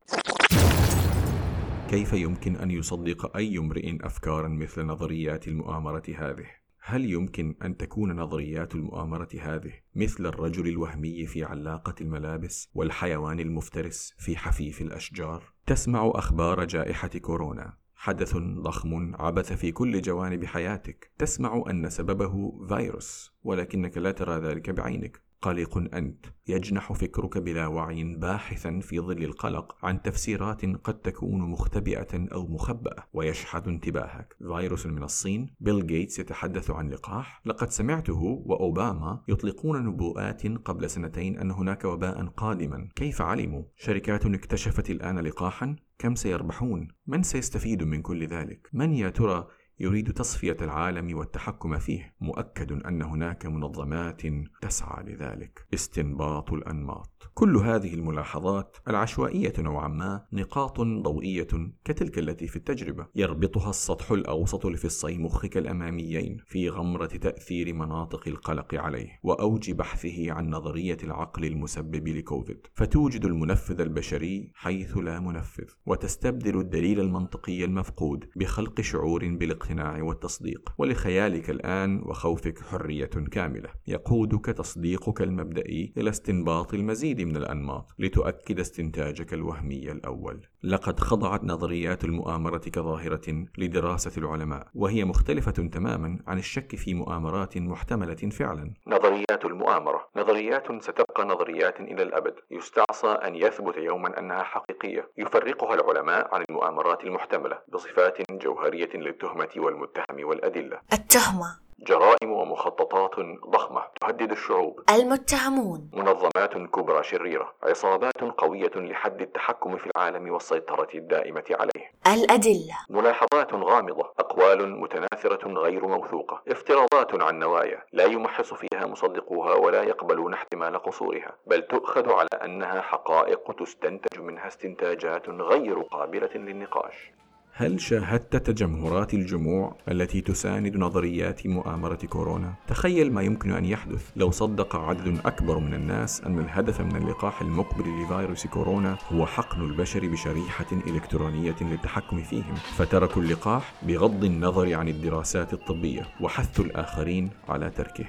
كيف 1.89 2.13
يمكن 2.13 2.55
أن 2.55 2.71
يصدق 2.71 3.37
أي 3.37 3.57
امرئ 3.57 3.97
أفكارا 4.01 4.47
مثل 4.47 4.85
نظريات 4.85 5.47
المؤامرة 5.47 6.03
هذه؟ 6.17 6.66
هل 6.89 7.05
يمكن 7.05 7.55
أن 7.63 7.77
تكون 7.77 8.15
نظريات 8.15 8.75
المؤامرة 8.75 9.27
هذه 9.41 9.73
مثل 9.95 10.25
الرجل 10.25 10.67
الوهمي 10.67 11.25
في 11.25 11.43
علاقة 11.43 11.95
الملابس 12.01 12.69
والحيوان 12.73 13.39
المفترس 13.39 14.13
في 14.17 14.37
حفيف 14.37 14.81
الأشجار؟ 14.81 15.43
تسمع 15.65 16.11
أخبار 16.15 16.65
جائحة 16.65 17.07
كورونا. 17.07 17.77
حدث 17.95 18.37
ضخم 18.37 19.15
عبث 19.15 19.53
في 19.53 19.71
كل 19.71 20.01
جوانب 20.01 20.45
حياتك. 20.45 21.11
تسمع 21.17 21.63
أن 21.69 21.89
سببه 21.89 22.65
فيروس 22.67 23.33
ولكنك 23.43 23.97
لا 23.97 24.11
ترى 24.11 24.39
ذلك 24.39 24.69
بعينك. 24.69 25.26
قلق 25.41 25.77
أنت. 25.77 26.25
يجنح 26.47 26.93
فكرك 26.93 27.37
بلا 27.37 27.67
وعي 27.67 28.03
باحثا 28.03 28.79
في 28.79 28.99
ظل 28.99 29.23
القلق 29.23 29.85
عن 29.85 30.01
تفسيرات 30.01 30.65
قد 30.65 30.99
تكون 30.99 31.41
مختبئة 31.41 32.27
أو 32.33 32.47
مخبأة 32.47 33.03
ويشحذ 33.13 33.67
انتباهك. 33.67 34.35
فيروس 34.39 34.85
من 34.85 35.03
الصين 35.03 35.55
بيل 35.59 35.87
جيتس 35.87 36.19
يتحدث 36.19 36.71
عن 36.71 36.89
لقاح. 36.89 37.41
لقد 37.45 37.69
سمعته 37.69 38.21
وأوباما 38.45 39.23
يطلقون 39.27 39.85
نبوءات 39.85 40.47
قبل 40.47 40.89
سنتين 40.89 41.39
أن 41.39 41.51
هناك 41.51 41.85
وباء 41.85 42.25
قادما. 42.25 42.89
كيف 42.95 43.21
علموا؟ 43.21 43.63
شركات 43.75 44.25
اكتشفت 44.25 44.89
الآن 44.89 45.19
لقاحا؟ 45.19 45.75
كم 45.99 46.15
سيربحون؟ 46.15 46.87
من 47.07 47.23
سيستفيد 47.23 47.83
من 47.83 48.01
كل 48.01 48.27
ذلك؟ 48.27 48.69
من 48.73 48.93
يا 48.93 49.09
ترى 49.09 49.47
يريد 49.79 50.13
تصفية 50.13 50.57
العالم 50.61 51.17
والتحكم 51.17 51.77
فيه 51.77 52.15
مؤكد 52.21 52.71
أن 52.71 53.01
هناك 53.01 53.45
منظمات 53.45 54.21
تسعى 54.61 55.03
لذلك. 55.03 55.67
استنباط 55.73 56.53
الأنماط. 56.53 57.16
كل 57.33 57.57
هذه 57.57 57.93
الملاحظات 57.93 58.77
العشوائية 58.87 59.53
نوعا 59.59 59.87
ما 59.87 60.25
نقاط 60.33 60.81
ضوئية 60.81 61.47
كتلك 61.85 62.19
التي 62.19 62.47
في 62.47 62.55
التجربة. 62.55 63.07
يربطها 63.15 63.69
السطح 63.69 64.11
الأوسط 64.11 64.65
لفصي 64.65 65.17
مخك 65.17 65.57
الأماميين 65.57 66.37
في 66.45 66.69
غمرة 66.69 67.05
تأثير 67.05 67.73
مناطق 67.73 68.27
القلق 68.27 68.75
عليه 68.75 69.19
وأوج 69.23 69.71
بحثه 69.71 70.31
عن 70.31 70.49
نظرية 70.49 70.97
العقل 71.03 71.45
المسبب 71.45 72.07
لكوفيد. 72.07 72.67
فتوجد 72.75 73.25
المنفذ 73.25 73.81
البشري 73.81 74.51
حيث 74.53 74.97
لا 74.97 75.19
منفذ 75.19 75.67
وتستبدل 75.85 76.59
الدليل 76.59 76.99
المنطقي 76.99 77.63
المفقود 77.63 78.29
بخلق 78.35 78.81
شعور 78.81 79.27
بالاقتناع 79.27 79.77
الاقتناع 79.77 80.03
والتصديق 80.03 80.73
ولخيالك 80.77 81.49
الآن 81.49 82.01
وخوفك 82.05 82.59
حرية 82.59 83.05
كاملة. 83.05 83.69
يقودك 83.87 84.45
تصديقك 84.45 85.21
المبدئي 85.21 85.93
إلى 85.97 86.09
استنباط 86.09 86.73
المزيد. 86.73 87.06
من 87.15 87.37
الأنماط 87.37 87.85
لتؤكد 87.99 88.59
استنتاجك 88.59 89.33
الوهمي 89.33 89.91
الأول. 89.91 90.39
لقد 90.63 90.99
خضعت 90.99 91.43
نظريات 91.43 92.03
المؤامرة 92.03 92.57
كظاهرة 92.57 93.45
لدراسة 93.57 94.11
العلماء 94.17 94.67
وهي 94.75 95.05
مختلفة 95.05 95.51
تماما 95.51 96.19
عن 96.27 96.37
الشك 96.37 96.75
في 96.75 96.93
مؤامرات 96.93 97.57
محتملة 97.57 98.15
فعلا. 98.15 98.73
نظريات 98.87 99.45
المؤامرة. 99.45 100.09
نظريات 100.15 100.83
ستبقى 100.83 101.25
نظريات 101.25 101.79
إلى 101.79 102.03
الأبد. 102.03 102.35
يستعصى 102.51 103.07
أن 103.07 103.35
يثبت 103.35 103.77
يوما 103.77 104.19
أنها 104.19 104.43
حقيقية. 104.43 105.11
يفرقها 105.17 105.73
العلماء 105.75 106.35
عن 106.35 106.45
المؤامرات 106.49 107.03
المحتملة 107.03 107.59
بصفات 107.73 108.31
جوهرية 108.31 108.89
للتهمة 108.95 109.49
والمتهم 109.57 110.27
والأدلة. 110.27 110.79
التهمة. 110.93 111.66
جرائم 111.79 112.31
ومخططات 112.31 113.15
ضخمة 113.49 113.81
تهدد 114.01 114.31
الشعوب. 114.31 114.79
المتهمون. 114.89 115.89
منظمات 115.93 116.53
كبرى 116.53 117.03
شريرة. 117.03 117.53
عصابات 117.63 118.21
قوية 118.37 118.71
لحد 118.75 119.21
التحكم 119.21 119.77
في 119.77 119.89
العالم 119.95 120.31
والسيطرة 120.31 120.87
الدائمة 120.95 121.43
عليه. 121.51 121.91
الأدلة. 122.07 122.77
ملاحظات 122.89 123.53
غامضة. 123.53 124.11
أقوال 124.19 124.79
متناثرة 124.79 125.47
غير 125.47 125.87
موثوقة. 125.87 126.41
افتراضات 126.47 127.21
عن 127.21 127.39
نوايا. 127.39 127.83
لا 127.93 128.03
يمحص 128.03 128.53
فيها 128.53 128.85
مصدقوها 128.85 129.53
ولا 129.53 129.83
يقبلون 129.83 130.33
احتمال 130.33 130.83
قصورها. 130.83 131.35
بل 131.47 131.61
تؤخذ 131.61 132.11
على 132.11 132.29
أنها 132.45 132.81
حقائق 132.81 133.51
تستنتج 133.51 134.19
منها 134.19 134.47
استنتاجات 134.47 135.29
غير 135.29 135.81
قابلة 135.81 136.29
للنقاش. 136.35 137.11
هل 137.59 137.81
شاهدت 137.81 138.35
تجمهرات 138.35 139.13
الجموع 139.13 139.75
التي 139.91 140.21
تساند 140.21 140.77
نظريات 140.77 141.47
مؤامرة 141.47 141.99
كورونا؟ 142.09 142.53
تخيل 142.67 143.13
ما 143.13 143.21
يمكن 143.21 143.51
أن 143.51 143.65
يحدث 143.65 144.11
لو 144.15 144.31
صدق 144.31 144.75
عدد 144.75 145.19
أكبر 145.25 145.59
من 145.59 145.73
الناس 145.73 146.21
أن 146.21 146.39
الهدف 146.39 146.81
من 146.81 146.95
اللقاح 146.95 147.41
المقبل 147.41 147.83
لفيروس 148.03 148.47
كورونا 148.47 148.97
هو 149.13 149.25
حقن 149.25 149.61
البشر 149.61 150.07
بشريحة 150.07 150.65
إلكترونية 150.87 151.55
للتحكم 151.61 152.23
فيهم، 152.23 152.55
فتركوا 152.55 153.21
اللقاح 153.21 153.73
بغض 153.83 154.23
النظر 154.23 154.73
عن 154.73 154.87
الدراسات 154.87 155.53
الطبية 155.53 156.07
وحثوا 156.21 156.65
الآخرين 156.65 157.29
على 157.49 157.69
تركه. 157.69 158.05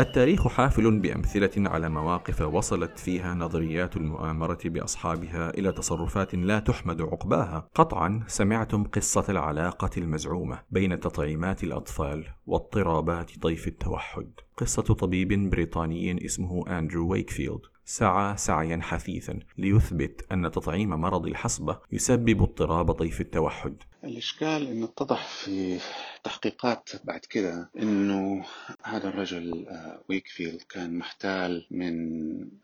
التاريخ 0.00 0.48
حافل 0.48 0.98
بأمثلة 0.98 1.50
على 1.56 1.88
مواقف 1.88 2.40
وصلت 2.40 2.98
فيها 2.98 3.34
نظريات 3.34 3.96
المؤامرة 3.96 4.58
بأصحابها 4.64 5.50
إلى 5.50 5.72
تصرفات 5.72 6.34
لا 6.34 6.58
تحمد 6.58 7.02
عقباها. 7.02 7.68
قطعا 7.74 8.24
سمعتم 8.26 8.84
قصة 8.84 9.24
العلاقة 9.28 9.90
المزعومة 9.96 10.62
بين 10.70 11.00
تطعيمات 11.00 11.64
الأطفال 11.64 12.24
واضطرابات 12.46 13.30
طيف 13.42 13.68
التوحد. 13.68 14.30
قصة 14.56 14.82
طبيب 14.82 15.50
بريطاني 15.50 16.24
اسمه 16.24 16.78
أندرو 16.78 17.08
ويكفيلد 17.08 17.60
سعى 17.88 18.36
سعيا 18.36 18.80
حثيثا 18.82 19.38
ليثبت 19.58 20.26
أن 20.32 20.50
تطعيم 20.50 20.90
مرض 20.90 21.26
الحصبة 21.26 21.78
يسبب 21.92 22.42
اضطراب 22.42 22.92
طيف 22.92 23.20
التوحد 23.20 23.76
الإشكال 24.04 24.66
إنه 24.66 24.84
اتضح 24.84 25.26
في 25.26 25.80
تحقيقات 26.24 26.88
بعد 27.04 27.20
كده 27.20 27.70
إنه 27.78 28.44
هذا 28.82 29.08
الرجل 29.08 29.66
آه، 29.68 30.02
ويكفيلد 30.08 30.62
كان 30.68 30.98
محتال 30.98 31.66
من 31.70 31.96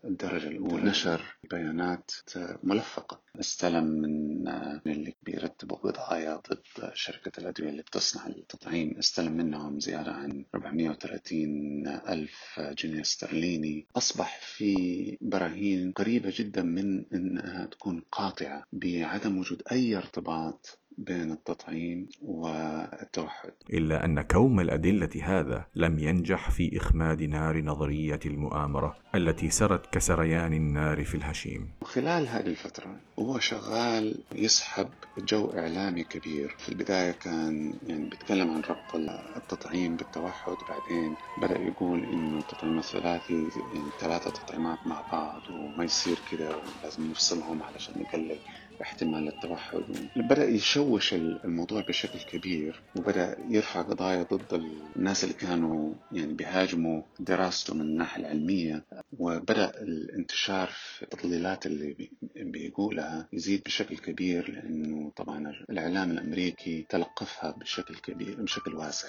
الدرجة 0.05 0.47
الأولى. 0.47 0.83
نشر 0.83 1.21
بيانات 1.51 2.11
آه، 2.37 2.59
ملفقة. 2.63 3.21
استلم 3.39 3.83
من 3.83 4.47
آه، 4.47 4.81
من 4.85 4.91
اللي 4.91 5.15
بيرتبوا 5.23 5.77
قضايا 5.77 6.41
ضد 6.49 6.91
شركة 6.93 7.39
الأدوية 7.39 7.69
اللي 7.69 7.81
بتصنع 7.81 8.27
التطعيم. 8.27 8.95
استلم 8.99 9.31
منهم 9.31 9.79
زيادة 9.79 10.11
عن 10.11 10.45
430 10.55 11.87
ألف 11.87 12.59
جنيه 12.59 13.01
استرليني. 13.01 13.87
أصبح 13.95 14.39
في 14.41 15.17
براهين 15.21 15.91
قريبة 15.91 16.33
جدا 16.35 16.63
من 16.63 17.05
أنها 17.13 17.65
تكون 17.65 18.03
قاطعة. 18.11 18.63
بعدم 18.73 19.37
وجود 19.37 19.61
أي 19.71 19.97
ارتباط 19.97 20.79
بين 20.97 21.31
التطعيم 21.31 22.09
والتوحد. 22.21 23.51
إلا 23.73 24.05
أن 24.05 24.21
كوم 24.21 24.59
الأدلة 24.59 25.09
هذا 25.23 25.65
لم 25.75 25.99
ينجح 25.99 26.51
في 26.51 26.77
إخماد 26.77 27.23
نار 27.23 27.61
نظرية 27.61 28.19
المؤامرة 28.25 28.95
التي 29.15 29.49
سرت 29.49 29.93
كسريان 29.93 30.53
النار 30.53 31.05
في 31.05 31.15
الهشيم. 31.15 31.69
خلال 31.83 32.27
هذه 32.27 32.47
الفترة 32.47 32.95
وهو 33.17 33.39
شغال 33.39 34.23
يسحب 34.35 34.87
جو 35.17 35.51
إعلامي 35.57 36.03
كبير. 36.03 36.55
في 36.57 36.69
البداية 36.69 37.11
كان 37.11 37.73
يعني 37.87 38.09
بيتكلم 38.09 38.51
عن 38.51 38.61
ربط 38.61 38.95
التطعيم 39.35 39.95
بالتوحد 39.95 40.57
بعدين 40.69 41.15
بدأ 41.41 41.59
يقول 41.59 42.03
إنه 42.03 42.39
التطعيم 42.39 42.79
الثلاثي 42.79 43.33
يعني 43.33 43.89
ثلاثة 43.99 44.29
تطعيمات 44.29 44.77
مع 44.87 45.01
بعض 45.11 45.41
وما 45.49 45.83
يصير 45.83 46.17
كده 46.31 46.49
ولازم 46.49 47.11
نفصلهم 47.11 47.63
علشان 47.63 47.93
نقلل 48.01 48.37
احتمال 48.83 49.27
التوحد. 49.27 49.83
بدأ 50.15 50.49
يشوش 50.49 51.13
الموضوع 51.13 51.81
بشكل 51.81 52.19
كبير 52.19 52.81
وبدأ 52.95 53.37
يرفع 53.49 53.81
قضايا 53.81 54.23
ضد 54.23 54.63
الناس 54.95 55.23
اللي 55.23 55.35
كانوا 55.35 55.93
يعني 56.11 56.33
بيهاجموا 56.33 57.01
دراسته 57.19 57.73
من 57.73 57.81
الناحية 57.81 58.21
العلمية. 58.21 58.85
وبدأ 59.19 59.71
الانتشار 59.81 60.67
في 60.67 61.03
التضليلات 61.03 61.65
اللي 61.65 62.09
بيقولها 62.35 63.27
يزيد 63.33 63.61
بشكل 63.65 63.97
كبير 63.97 64.51
لأنه 64.51 65.11
طبعا 65.15 65.53
الإعلام 65.69 66.11
الأمريكي 66.11 66.85
تلقفها 66.89 67.51
بشكل 67.51 67.95
كبير 67.95 68.41
بشكل 68.41 68.75
واسع. 68.75 69.07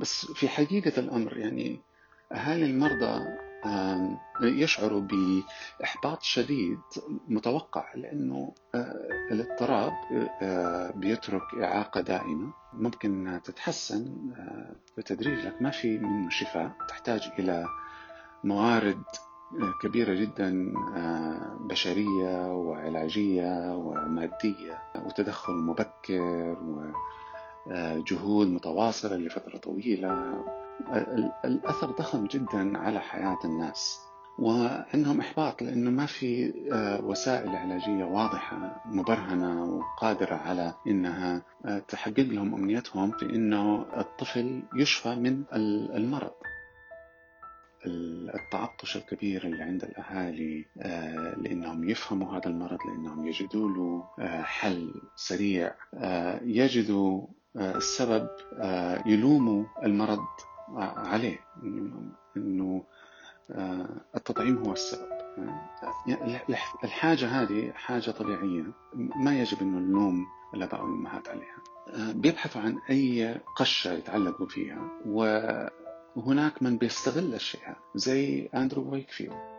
بس 0.00 0.26
في 0.34 0.48
حقيقة 0.48 1.00
الأمر 1.00 1.36
يعني 1.38 1.80
أهالي 2.32 2.64
المرضى 2.64 3.24
يشعروا 4.42 5.00
بإحباط 5.00 6.22
شديد 6.22 6.78
متوقع 7.28 7.94
لأنه 7.94 8.54
آه، 8.74 9.08
الاضطراب 9.30 9.92
آه، 10.42 10.90
بيترك 10.90 11.42
إعاقة 11.62 12.00
دائمة. 12.00 12.52
ممكن 12.72 13.40
تتحسن 13.44 14.32
آه، 14.36 14.76
بتدريج 14.98 15.46
لك 15.46 15.62
ما 15.62 15.70
في 15.70 15.98
منه 15.98 16.30
شفاء. 16.30 16.72
تحتاج 16.88 17.30
إلى 17.38 17.66
موارد 18.44 19.02
كبيرة 19.82 20.14
جدا 20.14 20.72
بشرية 21.60 22.52
وعلاجية 22.52 23.74
ومادية. 23.76 24.82
وتدخل 25.06 25.52
مبكر 25.52 26.56
وجهود 27.66 28.46
متواصلة 28.46 29.16
لفترة 29.16 29.56
طويلة. 29.58 30.44
الأثر 31.44 31.90
ضخم 31.90 32.26
جدا 32.26 32.78
على 32.78 33.00
حياة 33.00 33.38
الناس 33.44 34.08
وعندهم 34.38 35.20
إحباط 35.20 35.62
لأنه 35.62 35.90
ما 35.90 36.06
في 36.06 36.52
آه، 36.72 37.04
وسائل 37.04 37.56
علاجية 37.56 38.04
واضحة 38.04 38.82
مبرهنة 38.86 39.64
وقادرة 39.64 40.34
على 40.34 40.74
أنها 40.86 41.42
آه، 41.64 41.78
تحقق 41.78 42.20
لهم 42.20 42.54
أمنيتهم 42.54 43.10
في 43.10 43.24
أنه 43.26 43.86
الطفل 43.96 44.62
يشفى 44.76 45.14
من 45.14 45.44
المرض. 45.94 46.32
التعطش 48.34 48.96
الكبير 48.96 49.44
اللي 49.44 49.62
عند 49.62 49.84
الأهالي 49.84 50.64
آه، 50.78 51.34
لأنهم 51.38 51.88
يفهموا 51.88 52.36
هذا 52.36 52.46
المرض 52.46 52.78
لأنهم 52.88 53.26
يجدوا 53.26 53.68
له 53.68 54.04
حل 54.42 54.94
سريع 55.16 55.74
يجدوا 56.42 57.26
السبب 57.56 58.28
يلوموا 59.06 59.64
المرض. 59.84 60.26
عليه 60.76 61.38
إنه 62.36 62.84
آه، 63.50 63.88
التطعيم 64.16 64.56
هو 64.58 64.72
السبب. 64.72 65.08
الحاجة 66.84 67.26
هذه 67.26 67.72
حاجة 67.74 68.10
طبيعية. 68.10 68.64
ما 68.94 69.40
يجب 69.40 69.58
إنه 69.60 69.78
نلوم 69.78 70.26
الاباء 70.54 70.82
والامهات 70.82 71.28
عليها. 71.28 72.12
بيبحثوا 72.12 72.60
عن 72.60 72.78
أي 72.90 73.40
قشة 73.56 73.92
يتعلقوا 73.92 74.46
فيها 74.46 74.90
وهناك 76.16 76.62
من 76.62 76.78
بيستغل 76.78 77.34
الشيء 77.34 77.60
زي 77.94 78.48
أندرو 78.54 78.92
ويكفيلد. 78.92 79.57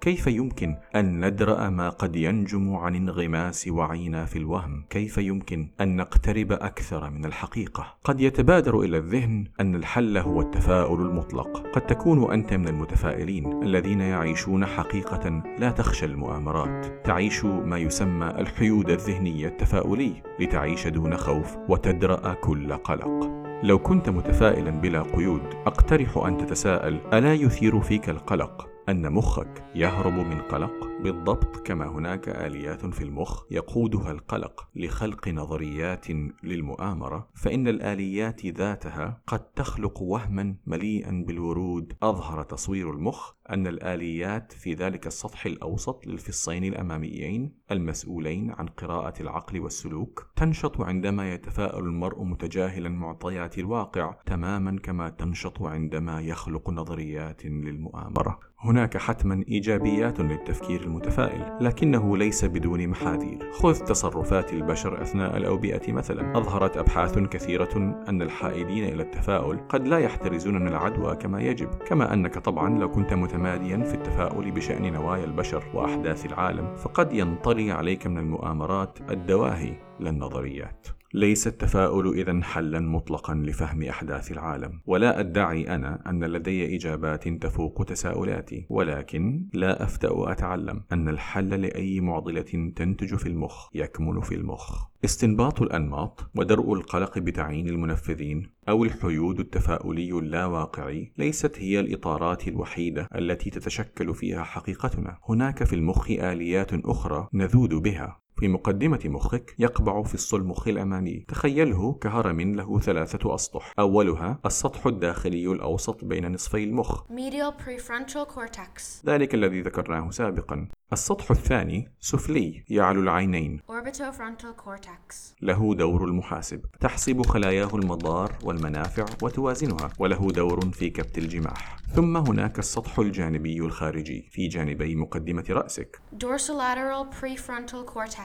كيف 0.00 0.26
يمكن 0.26 0.76
أن 0.96 1.26
ندرأ 1.26 1.70
ما 1.70 1.88
قد 1.88 2.16
ينجم 2.16 2.74
عن 2.74 2.94
انغماس 2.94 3.68
وعينا 3.68 4.24
في 4.24 4.38
الوهم؟ 4.38 4.84
كيف 4.90 5.18
يمكن 5.18 5.68
أن 5.80 5.96
نقترب 5.96 6.52
أكثر 6.52 7.10
من 7.10 7.24
الحقيقة؟ 7.24 7.94
قد 8.04 8.20
يتبادر 8.20 8.80
إلى 8.80 8.98
الذهن 8.98 9.44
أن 9.60 9.74
الحل 9.74 10.18
هو 10.18 10.40
التفاؤل 10.40 11.00
المطلق. 11.00 11.66
قد 11.72 11.86
تكون 11.86 12.32
أنت 12.32 12.54
من 12.54 12.68
المتفائلين 12.68 13.62
الذين 13.62 14.00
يعيشون 14.00 14.66
حقيقة 14.66 15.42
لا 15.58 15.70
تخشى 15.70 16.06
المؤامرات. 16.06 17.06
تعيش 17.06 17.44
ما 17.44 17.78
يسمى 17.78 18.26
الحيود 18.26 18.90
الذهني 18.90 19.46
التفاؤلي 19.46 20.12
لتعيش 20.40 20.86
دون 20.86 21.16
خوف 21.16 21.56
وتدرأ 21.68 22.34
كل 22.34 22.72
قلق. 22.72 23.44
لو 23.62 23.78
كنت 23.78 24.08
متفائلا 24.08 24.70
بلا 24.70 25.02
قيود 25.02 25.42
أقترح 25.66 26.16
أن 26.16 26.38
تتساءل 26.38 27.00
ألا 27.12 27.34
يثير 27.34 27.80
فيك 27.80 28.08
القلق؟ 28.10 28.73
أن 28.88 29.12
مخك 29.12 29.64
يهرب 29.74 30.12
من 30.12 30.40
قلق 30.40 30.72
بالضبط 31.02 31.56
كما 31.56 31.86
هناك 31.86 32.28
آليات 32.28 32.86
في 32.86 33.04
المخ 33.04 33.42
يقودها 33.50 34.12
القلق 34.12 34.68
لخلق 34.74 35.28
نظريات 35.28 36.06
للمؤامرة 36.42 37.28
فإن 37.34 37.68
الآليات 37.68 38.46
ذاتها 38.46 39.22
قد 39.26 39.52
تخلق 39.52 40.02
وهما 40.02 40.56
مليئا 40.66 41.24
بالورود. 41.26 41.92
أظهر 42.02 42.42
تصوير 42.42 42.90
المخ 42.90 43.32
أن 43.50 43.66
الآليات 43.66 44.52
في 44.52 44.74
ذلك 44.74 45.06
السطح 45.06 45.46
الأوسط 45.46 46.06
للفصين 46.06 46.64
الأماميين 46.64 47.52
المسؤولين 47.70 48.50
عن 48.50 48.66
قراءة 48.66 49.22
العقل 49.22 49.60
والسلوك 49.60 50.26
تنشط 50.36 50.80
عندما 50.80 51.32
يتفاءل 51.32 51.84
المرء 51.84 52.24
متجاهلا 52.24 52.88
معطيات 52.88 53.58
الواقع 53.58 54.14
تماما 54.26 54.78
كما 54.82 55.08
تنشط 55.08 55.62
عندما 55.62 56.20
يخلق 56.20 56.70
نظريات 56.70 57.46
للمؤامرة. 57.46 58.40
هناك 58.64 58.96
حتما 58.96 59.44
إيجابيات 59.48 60.20
للتفكير 60.20 60.80
المتفائل 60.80 61.58
لكنه 61.60 62.16
ليس 62.16 62.44
بدون 62.44 62.88
محاذير. 62.88 63.52
خذ 63.52 63.78
تصرفات 63.78 64.52
البشر 64.52 65.02
أثناء 65.02 65.36
الأوبئة 65.36 65.92
مثلا. 65.92 66.38
أظهرت 66.38 66.76
أبحاث 66.76 67.18
كثيرة 67.18 68.02
أن 68.08 68.22
الحائدين 68.22 68.84
إلى 68.84 69.02
التفاؤل 69.02 69.58
قد 69.68 69.88
لا 69.88 69.98
يحترزون 69.98 70.54
من 70.54 70.68
العدوى 70.68 71.16
كما 71.16 71.42
يجب 71.42 71.68
كما 71.68 72.12
أنك 72.12 72.38
طبعا 72.38 72.78
لو 72.78 72.90
كنت 72.90 73.14
متماديا 73.14 73.84
في 73.84 73.94
التفاؤل 73.94 74.50
بشأن 74.50 74.92
نوايا 74.92 75.24
البشر 75.24 75.64
وأحداث 75.74 76.26
العالم 76.26 76.76
فقد 76.76 77.12
ينطلي 77.12 77.72
عليك 77.72 78.06
من 78.06 78.18
المؤامرات 78.18 78.98
الدواهي 79.10 79.74
لا 80.00 80.10
النظريات 80.10 80.86
ليس 81.14 81.46
التفاؤل 81.46 82.18
إذا 82.18 82.40
حلا 82.42 82.80
مطلقا 82.80 83.34
لفهم 83.34 83.82
أحداث 83.82 84.32
العالم. 84.32 84.80
ولا 84.86 85.20
أدعي 85.20 85.74
أنا 85.74 86.10
أن 86.10 86.24
لدي 86.24 86.76
إجابات 86.76 87.28
تفوق 87.28 87.84
تساؤلاتي 87.84 88.66
ولكن 88.70 89.46
لا 89.52 89.82
أفتأ 89.82 90.32
اتعلم 90.32 90.84
أن 90.92 91.08
الحل 91.08 91.60
لأي 91.62 92.00
معضلة 92.00 92.72
تنتج 92.76 93.14
في 93.14 93.26
المخ 93.26 93.68
يكمن 93.74 94.20
في 94.20 94.34
المخ. 94.34 94.86
استنباط 95.04 95.62
الأنماط 95.62 96.30
ودرء 96.34 96.74
القلق 96.74 97.18
بتعيين 97.18 97.68
المنفذين 97.68 98.50
أو 98.68 98.84
الحيود 98.84 99.40
التفاؤلي 99.40 100.18
اللاواقعي 100.18 101.12
ليست 101.18 101.58
هي 101.58 101.80
الإطارات 101.80 102.48
الوحيدة 102.48 103.08
التي 103.14 103.50
تتشكل 103.50 104.14
فيها 104.14 104.42
حقيقتنا. 104.42 105.18
هناك 105.28 105.64
في 105.64 105.72
المخ 105.72 106.10
آليات 106.10 106.70
أخرى 106.72 107.28
نذود 107.34 107.74
بها. 107.74 108.23
في 108.36 108.48
مقدمة 108.48 109.00
مخك 109.04 109.54
يقبع 109.58 110.02
فص 110.02 110.34
المخ 110.34 110.68
الأمامي 110.68 111.24
تخيله 111.28 111.92
كهرم 111.92 112.40
له 112.40 112.80
ثلاثة 112.80 113.34
أسطح. 113.34 113.72
أولها 113.78 114.38
السطح 114.46 114.86
الداخلي 114.86 115.52
الأوسط 115.52 116.04
بين 116.04 116.32
نصفي 116.32 116.64
المخ. 116.64 117.02
Medial 117.02 117.62
prefrontal 117.62 118.26
cortex, 118.34 119.06
ذلك 119.06 119.34
الذي 119.34 119.60
ذكرناه 119.60 120.10
سابقا. 120.10 120.68
السطح 120.92 121.30
الثاني 121.30 121.92
سفلي 122.00 122.64
يعلو 122.68 123.00
العينين. 123.00 123.60
Orbitofrontal 123.68 124.62
cortex, 124.64 125.14
له 125.42 125.74
دور 125.74 126.04
المحاسب. 126.04 126.64
تحسب 126.80 127.26
خلاياه 127.26 127.70
المضار 127.74 128.32
والمنافع 128.44 129.04
وتوازنها. 129.22 129.92
وله 129.98 130.30
دور 130.30 130.70
في 130.70 130.90
كبت 130.90 131.18
الجماح. 131.18 131.76
ثم 131.94 132.16
هناك 132.16 132.58
السطح 132.58 132.98
الجانبي 132.98 133.58
الخارجي 133.58 134.28
في 134.30 134.48
جانبي 134.48 134.96
مقدمة 134.96 135.44
رأسك. 135.50 136.00
Dorsolateral 136.24 137.04
prefrontal 137.20 137.84
cortex, 137.94 138.23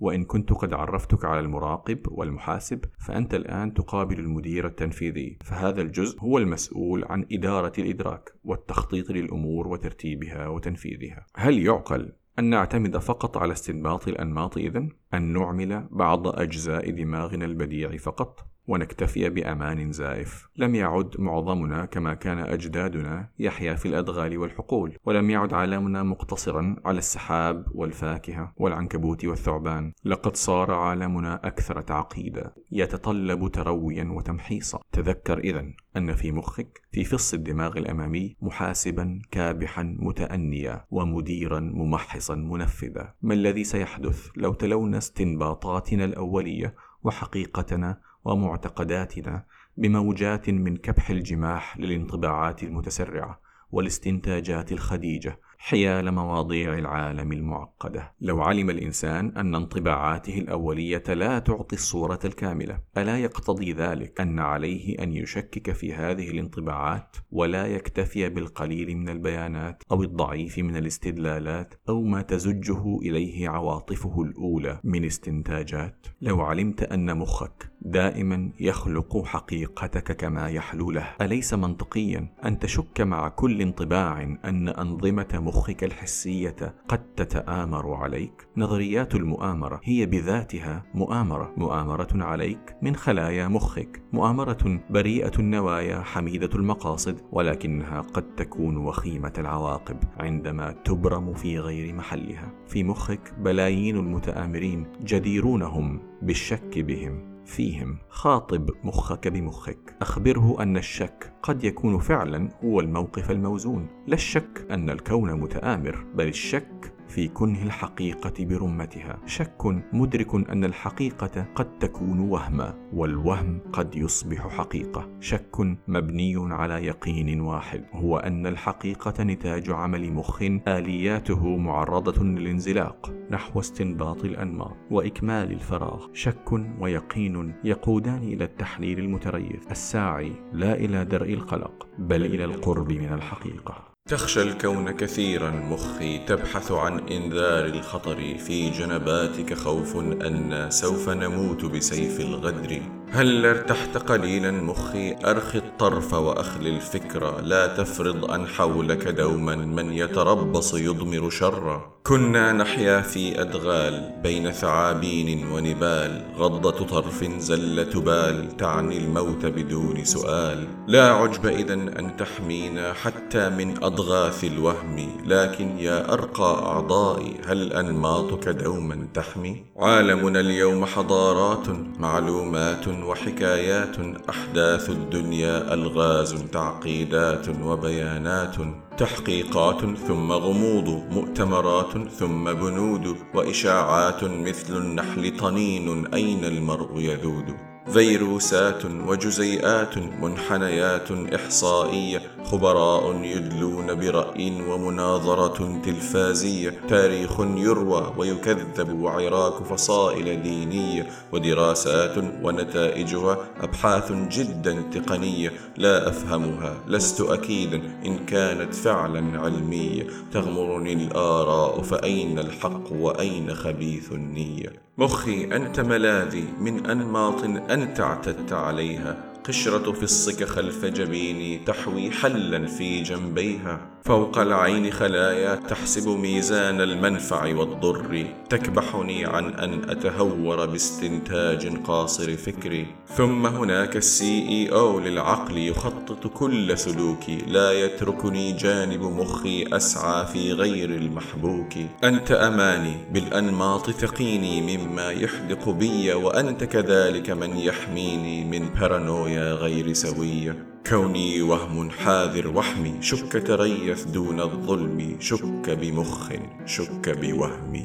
وإن 0.00 0.24
كنت 0.24 0.52
قد 0.52 0.74
عرفتك 0.74 1.24
على 1.24 1.40
المراقب 1.40 1.98
والمحاسب 2.10 2.84
فأنت 2.98 3.34
الآن 3.34 3.74
تقابل 3.74 4.18
المدير 4.18 4.66
التنفيذي 4.66 5.38
فهذا 5.44 5.82
الجزء 5.82 6.20
هو 6.20 6.38
المسؤول 6.38 7.04
عن 7.04 7.26
إدارة 7.32 7.72
الإدراك 7.78 8.32
والتخطيط 8.44 9.10
للأمور 9.10 9.68
وترتيبها 9.68 10.48
وتنفيذها 10.48 11.26
هل 11.36 11.58
يعقل 11.58 12.12
أن 12.38 12.44
نعتمد 12.44 12.98
فقط 12.98 13.36
على 13.36 13.52
استنباط 13.52 14.08
الأنماط 14.08 14.58
إذن؟ 14.58 14.88
أن 15.14 15.32
نعمل 15.32 15.88
بعض 15.90 16.28
أجزاء 16.28 16.90
دماغنا 16.90 17.44
البديع 17.44 17.96
فقط؟ 17.96 18.53
ونكتفي 18.66 19.28
بأمان 19.28 19.92
زائف. 19.92 20.48
لم 20.56 20.74
يعد 20.74 21.14
معظمنا 21.18 21.84
كما 21.84 22.14
كان 22.14 22.38
أجدادنا 22.38 23.28
يحيا 23.38 23.74
في 23.74 23.88
الأدغال 23.88 24.38
والحقول 24.38 24.96
ولم 25.04 25.30
يعد 25.30 25.54
عالمنا 25.54 26.02
مقتصرا 26.02 26.76
على 26.84 26.98
السحاب 26.98 27.66
والفاكهة 27.74 28.52
والعنكبوت 28.56 29.24
والثعبان. 29.24 29.92
لقد 30.04 30.36
صار 30.36 30.70
عالمنا 30.72 31.34
أكثر 31.46 31.80
تعقيدا 31.80 32.52
يتطلب 32.72 33.48
ترويا 33.48 34.04
وتمحيصا. 34.04 34.80
تذكر 34.92 35.38
إذا 35.38 35.64
أن 35.96 36.12
في 36.12 36.32
مخك 36.32 36.80
في 36.92 37.04
فص 37.04 37.34
الدماغ 37.34 37.78
الأمامي 37.78 38.36
محاسبا 38.42 39.22
كابحا 39.30 39.96
متأنيا 39.98 40.84
ومديرا 40.90 41.60
ممحصا 41.60 42.34
منفذا. 42.34 43.14
ما 43.22 43.34
الذي 43.34 43.64
سيحدث 43.64 44.28
لو 44.36 44.54
تلونا 44.54 44.98
استنباطاتنا 44.98 46.04
الأولية 46.04 46.74
وحقيقتنا 47.02 48.00
ومعتقداتنا 48.24 49.44
بموجات 49.76 50.50
من 50.50 50.76
كبح 50.76 51.10
الجماح 51.10 51.78
للانطباعات 51.78 52.62
المتسرعة 52.62 53.40
والاستنتاجات 53.72 54.72
الخديجة 54.72 55.40
حيال 55.58 56.14
مواضيع 56.14 56.78
العالم 56.78 57.32
المعقدة. 57.32 58.12
لو 58.20 58.42
علم 58.42 58.70
الإنسان 58.70 59.36
أن 59.36 59.54
انطباعاته 59.54 60.38
الأولية 60.38 61.02
لا 61.08 61.38
تعطي 61.38 61.76
الصورة 61.76 62.18
الكاملة 62.24 62.80
ألا 62.96 63.18
يقتضي 63.18 63.72
ذلك 63.72 64.20
أن 64.20 64.38
عليه 64.38 65.02
أن 65.02 65.12
يشكك 65.12 65.72
في 65.72 65.94
هذه 65.94 66.30
الانطباعات 66.30 67.16
ولا 67.30 67.66
يكتفي 67.66 68.28
بالقليل 68.28 68.96
من 68.96 69.08
البيانات 69.08 69.82
أو 69.92 70.02
الضعيف 70.02 70.58
من 70.58 70.76
الاستدلالات 70.76 71.74
أو 71.88 72.02
ما 72.02 72.22
تزجه 72.22 72.98
إليه 72.98 73.48
عواطفه 73.48 74.22
الأولى 74.22 74.80
من 74.84 75.04
استنتاجات؟ 75.04 76.06
لو 76.20 76.40
علمت 76.40 76.82
أن 76.82 77.18
مخك 77.18 77.70
دائما 77.84 78.50
يخلق 78.60 79.24
حقيقتك 79.24 80.16
كما 80.16 80.48
يحلو 80.48 80.90
له. 80.90 81.06
أليس 81.20 81.54
منطقيا 81.54 82.28
أن 82.44 82.58
تشك 82.58 83.00
مع 83.00 83.28
كل 83.28 83.62
انطباع 83.62 84.22
أن 84.44 84.68
أنظمة 84.68 85.28
مخك 85.34 85.84
الحسية 85.84 86.74
قد 86.88 87.14
تتآمر 87.16 87.94
عليك؟ 87.94 88.48
نظريات 88.56 89.14
المؤامرة 89.14 89.80
هي 89.84 90.06
بذاتها 90.06 90.84
مؤامرة. 90.94 91.52
مؤامرة 91.56 92.08
عليك 92.14 92.76
من 92.82 92.96
خلايا 92.96 93.48
مخك. 93.48 94.02
مؤامرة 94.12 94.80
بريئة 94.90 95.32
النوايا 95.38 96.00
حميدة 96.00 96.50
المقاصد 96.54 97.20
ولكنها 97.32 98.00
قد 98.00 98.34
تكون 98.34 98.76
وخيمة 98.76 99.32
العواقب 99.38 99.96
عندما 100.18 100.70
تبرم 100.84 101.34
في 101.34 101.58
غير 101.58 101.94
محلها. 101.94 102.52
في 102.66 102.84
مخك 102.84 103.34
بلايين 103.38 103.96
المتآمرين 103.96 104.86
جديرونهم 105.02 106.00
بالشك 106.22 106.78
بهم. 106.78 107.33
فيهم. 107.44 107.98
خاطب 108.08 108.70
مخك 108.84 109.28
بمخك. 109.28 109.96
أخبره 110.00 110.62
أن 110.62 110.76
الشك 110.76 111.32
قد 111.42 111.64
يكون 111.64 111.98
فعلا 111.98 112.48
هو 112.64 112.80
الموقف 112.80 113.30
الموزون. 113.30 113.86
لا 114.06 114.14
الشك 114.14 114.66
أن 114.70 114.90
الكون 114.90 115.34
متآمر 115.40 116.06
بل 116.14 116.28
الشك 116.28 116.93
في 117.08 117.28
كنه 117.28 117.62
الحقيقة 117.62 118.44
برمتها. 118.44 119.18
شك 119.26 119.82
مدرك 119.92 120.34
أن 120.50 120.64
الحقيقة 120.64 121.46
قد 121.54 121.78
تكون 121.78 122.20
وهما 122.20 122.74
والوهم 122.92 123.60
قد 123.72 123.96
يصبح 123.96 124.48
حقيقة. 124.48 125.08
شك 125.20 125.60
مبني 125.88 126.34
على 126.36 126.86
يقين 126.86 127.40
واحد 127.40 127.84
هو 127.92 128.18
أن 128.18 128.46
الحقيقة 128.46 129.24
نتاج 129.24 129.70
عمل 129.70 130.12
مخ 130.12 130.42
آلياته 130.68 131.56
معرضة 131.56 132.24
للانزلاق 132.24 133.14
نحو 133.30 133.60
استنباط 133.60 134.24
الأنماط 134.24 134.76
وإكمال 134.90 135.52
الفراغ. 135.52 136.06
شك 136.12 136.52
ويقين 136.80 137.54
يقودان 137.64 138.22
إلى 138.22 138.44
التحليل 138.44 138.98
المتريث 138.98 139.70
الساعي 139.70 140.32
لا 140.52 140.74
إلى 140.74 141.04
درء 141.04 141.32
القلق 141.34 141.88
بل 141.98 142.24
إلى 142.24 142.44
القرب 142.44 142.92
من 142.92 143.12
الحقيقة. 143.12 143.93
تخشى 144.08 144.42
الكون 144.42 144.90
كثيرا 144.90 145.50
مخي 145.50 146.18
تبحث 146.18 146.72
عن 146.72 147.08
إنذار 147.08 147.64
الخطر. 147.64 148.38
في 148.38 148.70
جنباتك 148.70 149.54
خوف 149.54 149.96
أن 149.96 150.66
سوف 150.70 151.08
نموت 151.08 151.64
بسيف 151.64 152.20
الغدر. 152.20 152.82
هل 153.10 153.46
ارتحت 153.46 153.96
قليلا 153.96 154.50
مخي؟ 154.50 155.16
ارخي 155.24 155.58
الطرف 155.58 156.14
وأخلي 156.14 156.70
الفكر. 156.70 157.40
لا 157.40 157.66
تفرض 157.66 158.30
أن 158.30 158.46
حولك 158.46 159.08
دوما. 159.08 159.54
من 159.56 159.92
يتربص 159.92 160.74
يضمر 160.74 161.30
شرا. 161.30 161.94
كنا 162.02 162.52
نحيا 162.52 163.00
في 163.00 163.40
أدغال 163.40 164.12
بين 164.22 164.50
ثعابين 164.50 165.52
ونبال. 165.52 166.22
غضة 166.36 166.86
طرف 166.86 167.24
زل 167.24 167.90
تبال. 167.90 168.56
تعني 168.56 168.98
الموت 168.98 169.46
بدون 169.46 170.04
سؤال. 170.04 170.66
لا 170.86 171.12
عجب 171.12 171.46
اذا 171.46 171.74
أن 171.74 172.16
تحمينا 172.18 172.92
حتى 172.92 173.48
من 173.48 173.84
أضغاث 173.84 174.44
الوهم. 174.44 175.08
لكن 175.26 175.78
يا 175.78 176.12
أرقى 176.12 176.62
أعضائي 176.66 177.36
هل 177.46 177.72
أنماطك 177.72 178.48
دوما 178.48 179.08
تحمي؟ 179.14 179.64
عالمنا 179.78 180.40
اليوم 180.40 180.84
حضارات 180.84 181.68
معلومات 181.98 182.88
وحكايات 182.88 183.96
أحداث 184.30 184.90
الدنيا 184.90 185.74
ألغاز 185.74 186.34
تعقيدات 186.52 187.48
وبيانات 187.48 188.56
تحقيقات 188.98 189.80
ثم 189.96 190.32
غموض 190.32 190.88
مؤتمرات 191.10 192.08
ثم 192.08 192.52
بنود 192.52 193.16
وإشاعات 193.34 194.24
مثل 194.24 194.76
النحل 194.76 195.36
طنين 195.36 196.14
أين 196.14 196.44
المرء 196.44 197.00
يذود؟ 197.00 197.73
فيروسات 197.92 198.84
وجزيئات 198.84 199.98
منحنيات 199.98 201.10
إحصائية 201.34 202.22
خبراء 202.44 203.22
يدلون 203.22 203.94
برأي 203.94 204.62
ومناظرة 204.68 205.80
تلفازية. 205.84 206.80
تاريخ 206.88 207.40
يروى 207.40 208.12
ويكذب 208.16 209.00
وعراك 209.00 209.52
فصائل 209.52 210.42
دينية 210.42 211.06
ودراسات 211.32 212.14
ونتائجها 212.42 213.38
أبحاث 213.60 214.12
جدا 214.12 214.82
تقنية. 214.92 215.52
لا 215.76 216.08
أفهمها 216.08 216.76
لست 216.88 217.20
أكيدا 217.20 217.82
إن 218.06 218.18
كانت 218.26 218.74
فعلا 218.74 219.40
علمية. 219.40 220.06
تغمرني 220.32 220.92
الآراء 220.92 221.82
فأين 221.82 222.38
الحق 222.38 222.92
وأين 222.92 223.54
خبيث 223.54 224.12
النية؟ 224.12 224.84
مخي 224.98 225.44
أنت 225.44 225.80
ملاذي 225.80 226.44
من 226.60 226.86
أنماط 226.86 227.44
انت 227.74 228.00
اعتدت 228.00 228.52
عليها. 228.52 229.32
قشرة 229.44 229.92
فصك 229.92 230.44
خلف 230.44 230.84
جبيني 230.84 231.58
تحوي 231.58 232.10
حلا 232.10 232.66
في 232.66 233.02
جنبيها. 233.02 233.93
فوق 234.04 234.38
العين 234.38 234.90
خلايا 234.90 235.54
تحسب 235.54 236.08
ميزان 236.08 236.80
المنفع 236.80 237.56
والضر. 237.56 238.26
تكبحني 238.50 239.24
عن 239.24 239.54
أن 239.54 239.90
أتهور 239.90 240.66
باستنتاج 240.66 241.76
قاصر 241.76 242.36
فكري. 242.36 242.86
ثم 243.16 243.46
هناك 243.46 243.96
ال 243.96 244.48
CEO 244.48 245.00
للعقل 245.00 245.58
يخطط 245.58 246.26
كل 246.26 246.78
سلوكي. 246.78 247.36
لا 247.46 247.72
يتركني 247.72 248.52
جانب 248.52 249.02
مخي 249.02 249.66
أسعى 249.72 250.26
في 250.26 250.52
غير 250.52 250.90
المحبوك. 250.90 251.72
أنت 252.04 252.32
أماني 252.32 252.96
بالأنماط 253.12 253.90
تقيني 253.90 254.76
مما 254.76 255.10
يحدق 255.10 255.68
بي 255.68 256.12
وأنت 256.12 256.64
كذلك 256.64 257.30
من 257.30 257.56
يحميني 257.58 258.44
من 258.44 258.68
بارانويا 258.80 259.52
غير 259.52 259.92
سويه 259.92 260.73
كوني 260.90 261.42
وهم 261.42 261.90
حاذر 261.90 262.56
واحمي 262.56 263.02
شك 263.02 263.32
تريث 263.46 264.04
دون 264.04 264.40
الظلم 264.40 265.16
شك 265.20 265.70
بمخ 265.70 266.32
شك 266.64 267.18
بوهم. 267.20 267.82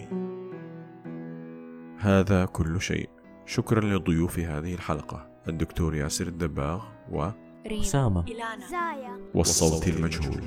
هذا 2.00 2.46
كل 2.46 2.82
شيء. 2.82 3.10
شكرا 3.46 3.82
لضيوف 3.82 4.40
هذه 4.40 4.74
الحلقة 4.74 5.30
الدكتور 5.48 5.96
ياسر 5.96 6.28
الدباغ 6.28 6.84
و 7.12 7.30
أسامة. 7.66 8.26
زايا. 8.72 9.32
والصوت 9.36 9.88
المجهول. 9.88 10.42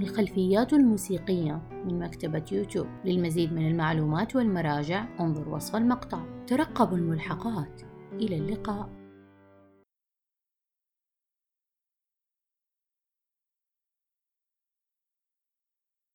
الخلفيات 0.00 0.72
الموسيقية 0.72 1.62
من 1.84 1.98
مكتبة 1.98 2.44
يوتيوب. 2.52 2.86
للمزيد 3.04 3.52
من 3.52 3.68
المعلومات 3.68 4.36
والمراجع 4.36 5.04
انظر 5.20 5.48
وصف 5.48 5.76
المقطع. 5.76 6.20
ترقبوا 6.46 6.96
الملحقات. 6.96 7.82
إلى 8.12 8.36
اللقاء. 8.36 8.97